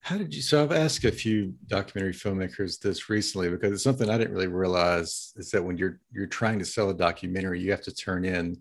How 0.04 0.18
did 0.18 0.34
you 0.34 0.42
so 0.42 0.62
i've 0.62 0.72
asked 0.72 1.04
a 1.04 1.10
few 1.10 1.54
documentary 1.66 2.12
filmmakers 2.12 2.78
this 2.78 3.08
recently 3.08 3.48
because 3.48 3.72
it's 3.72 3.82
something 3.82 4.10
i 4.10 4.18
didn't 4.18 4.34
really 4.34 4.46
realize 4.46 5.32
is 5.36 5.50
that 5.50 5.64
when 5.64 5.76
you're 5.78 5.98
you're 6.12 6.26
trying 6.26 6.58
to 6.58 6.64
sell 6.64 6.90
a 6.90 6.94
documentary 6.94 7.60
you 7.60 7.70
have 7.70 7.80
to 7.80 7.94
turn 7.94 8.24
in 8.24 8.56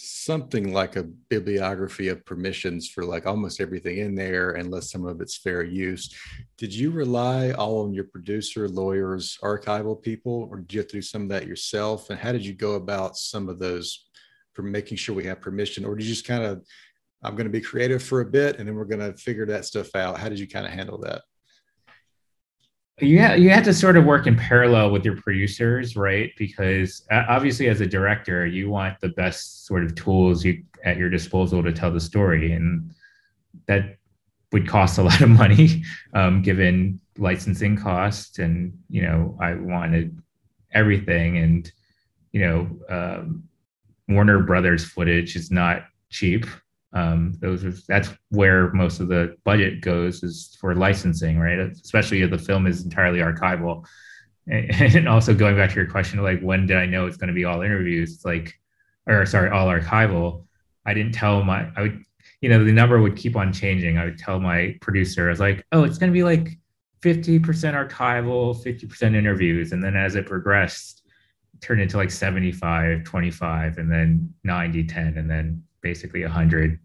something 0.00 0.72
like 0.72 0.94
a 0.94 1.02
bibliography 1.02 2.06
of 2.06 2.24
permissions 2.24 2.88
for 2.88 3.04
like 3.04 3.26
almost 3.26 3.60
everything 3.60 3.98
in 3.98 4.14
there 4.14 4.52
unless 4.52 4.92
some 4.92 5.04
of 5.04 5.20
it's 5.20 5.36
fair 5.36 5.64
use. 5.64 6.14
Did 6.56 6.72
you 6.72 6.92
rely 6.92 7.50
all 7.50 7.84
on 7.84 7.92
your 7.92 8.04
producer 8.04 8.68
lawyers 8.68 9.38
archival 9.42 10.00
people 10.00 10.48
or 10.52 10.58
did 10.58 10.72
you 10.72 10.80
have 10.80 10.88
to 10.88 10.96
do 10.98 11.02
some 11.02 11.22
of 11.22 11.28
that 11.30 11.48
yourself? 11.48 12.10
And 12.10 12.18
how 12.18 12.30
did 12.30 12.46
you 12.46 12.54
go 12.54 12.74
about 12.74 13.16
some 13.16 13.48
of 13.48 13.58
those 13.58 14.06
for 14.52 14.62
making 14.62 14.98
sure 14.98 15.16
we 15.16 15.24
have 15.24 15.40
permission? 15.40 15.84
Or 15.84 15.96
did 15.96 16.04
you 16.04 16.14
just 16.14 16.26
kind 16.26 16.44
of 16.44 16.64
i'm 17.22 17.34
going 17.34 17.46
to 17.46 17.50
be 17.50 17.60
creative 17.60 18.02
for 18.02 18.20
a 18.20 18.24
bit 18.24 18.58
and 18.58 18.68
then 18.68 18.74
we're 18.74 18.84
going 18.84 19.00
to 19.00 19.16
figure 19.18 19.46
that 19.46 19.64
stuff 19.64 19.94
out 19.94 20.18
how 20.18 20.28
did 20.28 20.38
you 20.38 20.48
kind 20.48 20.66
of 20.66 20.72
handle 20.72 20.98
that 20.98 21.22
you 23.00 23.20
ha- 23.20 23.34
you 23.34 23.50
have 23.50 23.64
to 23.64 23.74
sort 23.74 23.96
of 23.96 24.04
work 24.04 24.26
in 24.26 24.36
parallel 24.36 24.90
with 24.90 25.04
your 25.04 25.16
producers, 25.16 25.96
right? 25.96 26.32
Because 26.36 27.06
obviously, 27.10 27.68
as 27.68 27.80
a 27.80 27.86
director, 27.86 28.46
you 28.46 28.70
want 28.70 29.00
the 29.00 29.10
best 29.10 29.66
sort 29.66 29.84
of 29.84 29.94
tools 29.94 30.44
you 30.44 30.64
at 30.84 30.96
your 30.96 31.08
disposal 31.08 31.62
to 31.62 31.72
tell 31.72 31.92
the 31.92 32.00
story, 32.00 32.52
and 32.52 32.90
that 33.66 33.98
would 34.52 34.66
cost 34.66 34.98
a 34.98 35.02
lot 35.04 35.20
of 35.20 35.28
money, 35.28 35.84
um, 36.14 36.42
given 36.42 37.00
licensing 37.16 37.76
costs. 37.76 38.38
And 38.38 38.76
you 38.88 39.02
know, 39.02 39.38
I 39.40 39.54
wanted 39.54 40.20
everything, 40.72 41.38
and 41.38 41.70
you 42.32 42.40
know, 42.40 42.78
um, 42.88 43.44
Warner 44.08 44.42
Brothers 44.42 44.84
footage 44.84 45.36
is 45.36 45.50
not 45.52 45.84
cheap. 46.10 46.46
Um, 46.92 47.34
those 47.40 47.64
are, 47.64 47.72
that's 47.86 48.10
where 48.30 48.72
most 48.72 49.00
of 49.00 49.08
the 49.08 49.36
budget 49.44 49.82
goes 49.82 50.22
is 50.22 50.56
for 50.60 50.74
licensing, 50.74 51.38
right? 51.38 51.58
Especially 51.58 52.22
if 52.22 52.30
the 52.30 52.38
film 52.38 52.66
is 52.66 52.84
entirely 52.84 53.20
archival. 53.20 53.84
And 54.50 55.06
also 55.06 55.34
going 55.34 55.56
back 55.56 55.68
to 55.68 55.76
your 55.76 55.90
question, 55.90 56.22
like 56.22 56.40
when 56.40 56.66
did 56.66 56.78
I 56.78 56.86
know 56.86 57.06
it's 57.06 57.18
going 57.18 57.28
to 57.28 57.34
be 57.34 57.44
all 57.44 57.60
interviews? 57.60 58.14
It's 58.14 58.24
like, 58.24 58.58
or 59.06 59.26
sorry, 59.26 59.50
all 59.50 59.66
archival. 59.66 60.46
I 60.86 60.94
didn't 60.94 61.12
tell 61.12 61.44
my, 61.44 61.68
I 61.76 61.82
would, 61.82 62.02
you 62.40 62.48
know, 62.48 62.64
the 62.64 62.72
number 62.72 62.98
would 62.98 63.14
keep 63.14 63.36
on 63.36 63.52
changing. 63.52 63.98
I 63.98 64.06
would 64.06 64.16
tell 64.16 64.40
my 64.40 64.74
producer, 64.80 65.26
I 65.26 65.30
was 65.30 65.40
like, 65.40 65.66
oh, 65.72 65.84
it's 65.84 65.98
going 65.98 66.10
to 66.10 66.14
be 66.14 66.22
like 66.22 66.58
50% 67.02 67.42
archival, 67.42 68.56
50% 68.56 69.14
interviews. 69.14 69.72
And 69.72 69.84
then 69.84 69.96
as 69.96 70.14
it 70.14 70.24
progressed, 70.24 71.02
turned 71.60 71.80
into 71.80 71.96
like 71.96 72.10
75, 72.10 73.04
25, 73.04 73.78
and 73.78 73.90
then 73.90 74.32
90, 74.44 74.84
10, 74.84 75.18
and 75.18 75.30
then 75.30 75.62
basically 75.82 76.22
a 76.22 76.26
100 76.26 76.78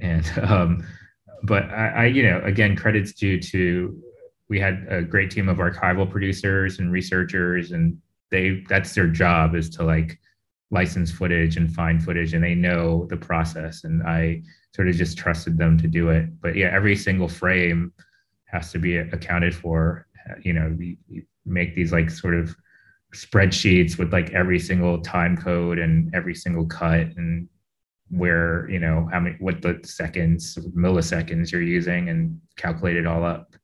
and 0.00 0.32
um, 0.42 0.86
but 1.44 1.64
I, 1.70 1.88
I, 1.88 2.06
you 2.06 2.22
know 2.22 2.40
again 2.44 2.76
credits 2.76 3.12
due 3.12 3.40
to 3.40 4.00
we 4.48 4.60
had 4.60 4.86
a 4.88 5.02
great 5.02 5.30
team 5.30 5.48
of 5.48 5.58
archival 5.58 6.10
producers 6.10 6.78
and 6.78 6.92
researchers 6.92 7.72
and 7.72 7.96
they 8.30 8.64
that's 8.68 8.94
their 8.94 9.08
job 9.08 9.54
is 9.54 9.70
to 9.70 9.84
like 9.84 10.18
license 10.70 11.10
footage 11.10 11.56
and 11.56 11.74
find 11.74 12.02
footage 12.02 12.32
and 12.32 12.42
they 12.42 12.54
know 12.54 13.06
the 13.10 13.16
process 13.16 13.84
and 13.84 14.02
i 14.04 14.40
sort 14.74 14.88
of 14.88 14.94
just 14.94 15.18
trusted 15.18 15.58
them 15.58 15.76
to 15.78 15.86
do 15.86 16.10
it. 16.10 16.28
But 16.40 16.56
yeah 16.56 16.70
every 16.72 16.96
single 16.96 17.28
frame 17.28 17.92
has 18.46 18.72
to 18.72 18.78
be 18.78 18.96
accounted 18.96 19.54
for 19.54 20.06
you 20.42 20.52
know 20.52 20.74
we, 20.78 20.98
make 21.44 21.74
these 21.74 21.90
like 21.90 22.08
sort 22.08 22.34
of 22.34 22.54
spreadsheets 23.12 23.98
with 23.98 24.12
like 24.12 24.30
every 24.30 24.60
single 24.60 25.00
time 25.00 25.36
code 25.36 25.76
and 25.80 26.14
every 26.14 26.36
single 26.36 26.64
cut 26.66 27.08
and 27.16 27.48
where 28.12 28.68
you 28.68 28.78
know 28.78 29.08
how 29.10 29.18
many 29.18 29.36
what 29.40 29.62
the 29.62 29.80
seconds 29.84 30.58
milliseconds 30.76 31.50
you're 31.50 31.62
using 31.62 32.10
and 32.10 32.38
calculate 32.56 32.96
it 32.96 33.06
all 33.06 33.24
up. 33.24 33.56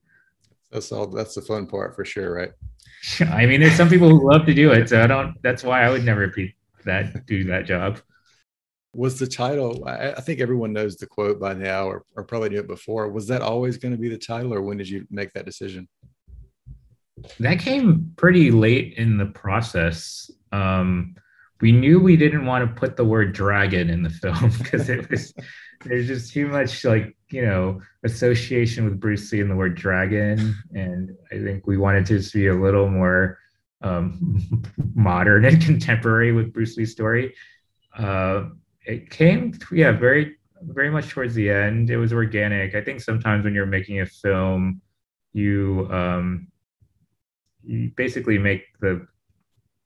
That's 0.72 0.90
all 0.90 1.06
that's 1.06 1.34
the 1.34 1.42
fun 1.42 1.66
part 1.66 1.94
for 1.94 2.04
sure 2.04 2.32
right? 2.32 2.52
I 3.20 3.44
mean 3.46 3.60
there's 3.60 3.76
some 3.76 3.90
people 3.90 4.08
who 4.08 4.30
love 4.30 4.46
to 4.46 4.54
do 4.54 4.72
it 4.72 4.88
so 4.88 5.00
i 5.00 5.06
don't 5.06 5.40
that's 5.40 5.62
why 5.62 5.84
i 5.84 5.90
would 5.90 6.04
never 6.04 6.26
be 6.26 6.56
that 6.84 7.26
do 7.26 7.44
that 7.44 7.66
job. 7.66 8.00
Was 8.94 9.18
the 9.18 9.26
title 9.26 9.84
I, 9.86 10.12
I 10.12 10.20
think 10.20 10.40
everyone 10.40 10.72
knows 10.72 10.96
the 10.96 11.06
quote 11.06 11.38
by 11.38 11.52
now 11.52 11.86
or, 11.86 12.04
or 12.16 12.24
probably 12.24 12.48
knew 12.48 12.60
it 12.60 12.66
before. 12.66 13.08
Was 13.10 13.28
that 13.28 13.42
always 13.42 13.76
going 13.76 13.92
to 13.92 14.00
be 14.00 14.08
the 14.08 14.18
title 14.18 14.54
or 14.54 14.62
when 14.62 14.78
did 14.78 14.88
you 14.88 15.06
make 15.10 15.32
that 15.34 15.44
decision? 15.44 15.86
That 17.38 17.58
came 17.58 18.12
pretty 18.16 18.50
late 18.50 18.94
in 18.96 19.18
the 19.18 19.26
process. 19.26 20.30
Um 20.52 21.14
we 21.60 21.72
knew 21.72 21.98
we 21.98 22.16
didn't 22.16 22.46
want 22.46 22.68
to 22.68 22.80
put 22.80 22.96
the 22.96 23.04
word 23.04 23.32
dragon 23.32 23.90
in 23.90 24.02
the 24.02 24.10
film 24.10 24.50
because 24.58 24.88
it 24.88 25.10
was 25.10 25.34
there's 25.84 26.06
just 26.06 26.32
too 26.32 26.46
much 26.48 26.84
like 26.84 27.16
you 27.30 27.44
know 27.44 27.80
association 28.04 28.84
with 28.84 29.00
Bruce 29.00 29.30
Lee 29.32 29.40
and 29.40 29.50
the 29.50 29.56
word 29.56 29.76
dragon, 29.76 30.56
and 30.74 31.16
I 31.32 31.38
think 31.38 31.66
we 31.66 31.76
wanted 31.76 32.06
to 32.06 32.20
be 32.32 32.48
a 32.48 32.54
little 32.54 32.88
more 32.88 33.38
um, 33.82 34.64
modern 34.94 35.44
and 35.44 35.62
contemporary 35.62 36.32
with 36.32 36.52
Bruce 36.52 36.76
Lee's 36.76 36.92
story. 36.92 37.34
Uh, 37.96 38.46
it 38.84 39.10
came, 39.10 39.52
yeah, 39.72 39.92
very 39.92 40.36
very 40.62 40.90
much 40.90 41.10
towards 41.10 41.34
the 41.34 41.50
end. 41.50 41.90
It 41.90 41.98
was 41.98 42.12
organic. 42.12 42.74
I 42.74 42.82
think 42.82 43.00
sometimes 43.00 43.44
when 43.44 43.54
you're 43.54 43.66
making 43.66 44.00
a 44.00 44.06
film, 44.06 44.80
you 45.32 45.88
um, 45.90 46.48
you 47.62 47.90
basically 47.96 48.38
make 48.38 48.64
the 48.80 49.06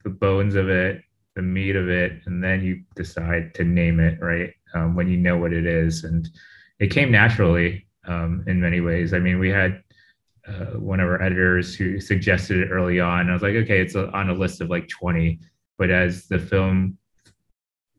the 0.05 0.11
bones 0.11 0.55
of 0.55 0.69
it 0.69 1.03
the 1.35 1.43
meat 1.43 1.77
of 1.77 1.89
it, 1.89 2.21
and 2.27 2.43
then 2.43 2.63
you 2.63 2.83
decide 2.95 3.55
to 3.55 3.65
name 3.65 4.01
it 4.01 4.19
right 4.21 4.53
um, 4.75 4.95
when 4.95 5.09
you 5.09 5.17
know 5.17 5.37
what 5.37 5.53
it 5.53 5.67
is. 5.67 6.05
And 6.05 6.29
it 6.79 6.91
came 6.91 7.11
naturally 7.11 7.87
um, 8.07 8.45
in 8.47 8.61
many 8.61 8.81
ways. 8.81 9.15
I 9.15 9.19
mean, 9.19 9.39
we 9.39 9.51
had 9.51 9.83
uh, 10.47 10.79
one 10.79 11.01
of 11.01 11.09
our 11.09 11.23
editors 11.23 11.75
who 11.75 12.01
suggested 12.01 12.59
it 12.59 12.71
early 12.71 13.01
on. 13.01 13.31
I 13.31 13.33
was 13.33 13.43
like, 13.43 13.55
okay, 13.55 13.81
it's 13.81 13.95
on 13.95 14.29
a 14.29 14.35
list 14.35 14.61
of 14.61 14.69
like 14.69 14.89
20. 14.89 15.39
But 15.79 15.91
as 15.91 16.27
the 16.27 16.39
film, 16.39 16.99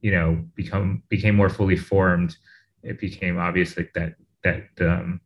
you 0.02 0.12
know, 0.12 0.44
become 0.56 1.04
became 1.10 1.36
more 1.36 1.50
fully 1.50 1.78
formed, 1.78 2.36
it 2.84 3.00
became 3.00 3.38
obvious 3.38 3.74
that 3.76 3.94
that 3.96 4.14
that 4.44 4.66
um, 4.82 5.22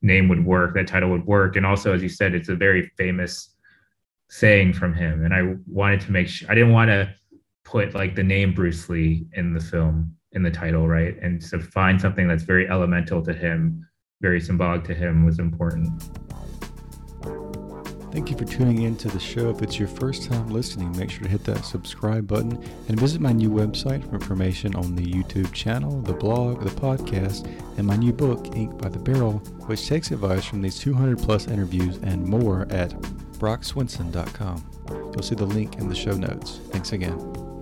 name 0.00 0.28
would 0.28 0.44
work, 0.44 0.74
that 0.74 0.86
title 0.86 1.10
would 1.10 1.26
work. 1.26 1.56
And 1.56 1.66
also, 1.66 1.92
as 1.92 2.02
you 2.02 2.08
said, 2.08 2.34
it's 2.34 2.48
a 2.48 2.54
very 2.54 2.90
famous 2.96 3.50
saying 4.28 4.72
from 4.72 4.94
him. 4.94 5.24
And 5.24 5.34
I 5.34 5.56
wanted 5.66 6.00
to 6.02 6.12
make 6.12 6.28
sure 6.28 6.50
I 6.50 6.54
didn't 6.54 6.72
want 6.72 6.88
to 6.88 7.12
put 7.64 7.94
like 7.94 8.14
the 8.14 8.22
name 8.22 8.54
Bruce 8.54 8.88
Lee 8.88 9.26
in 9.32 9.54
the 9.54 9.60
film 9.60 10.14
in 10.32 10.42
the 10.42 10.50
title, 10.50 10.86
right? 10.86 11.16
And 11.22 11.40
to 11.42 11.58
find 11.58 12.00
something 12.00 12.28
that's 12.28 12.42
very 12.42 12.68
elemental 12.68 13.22
to 13.22 13.32
him, 13.32 13.86
very 14.20 14.40
symbolic 14.40 14.84
to 14.84 14.94
him 14.94 15.24
was 15.24 15.38
important. 15.38 16.02
Thank 18.14 18.30
you 18.30 18.36
for 18.36 18.44
tuning 18.44 18.82
in 18.82 18.96
to 18.98 19.08
the 19.08 19.18
show. 19.18 19.50
If 19.50 19.60
it's 19.60 19.76
your 19.76 19.88
first 19.88 20.30
time 20.30 20.48
listening, 20.48 20.96
make 20.96 21.10
sure 21.10 21.24
to 21.24 21.28
hit 21.28 21.42
that 21.44 21.64
subscribe 21.64 22.28
button 22.28 22.52
and 22.88 23.00
visit 23.00 23.20
my 23.20 23.32
new 23.32 23.50
website 23.50 24.08
for 24.08 24.14
information 24.14 24.76
on 24.76 24.94
the 24.94 25.04
YouTube 25.04 25.52
channel, 25.52 26.00
the 26.00 26.12
blog, 26.12 26.62
the 26.62 26.70
podcast, 26.70 27.48
and 27.76 27.84
my 27.84 27.96
new 27.96 28.12
book, 28.12 28.54
Ink 28.54 28.78
by 28.80 28.88
the 28.88 29.00
Barrel, 29.00 29.38
which 29.66 29.88
takes 29.88 30.12
advice 30.12 30.44
from 30.44 30.62
these 30.62 30.78
200 30.78 31.18
plus 31.18 31.48
interviews 31.48 31.96
and 32.04 32.24
more 32.24 32.68
at 32.70 32.90
brockswinson.com. 33.40 34.64
You'll 34.88 35.22
see 35.22 35.34
the 35.34 35.46
link 35.46 35.78
in 35.78 35.88
the 35.88 35.94
show 35.96 36.12
notes. 36.12 36.60
Thanks 36.70 36.92
again. 36.92 37.53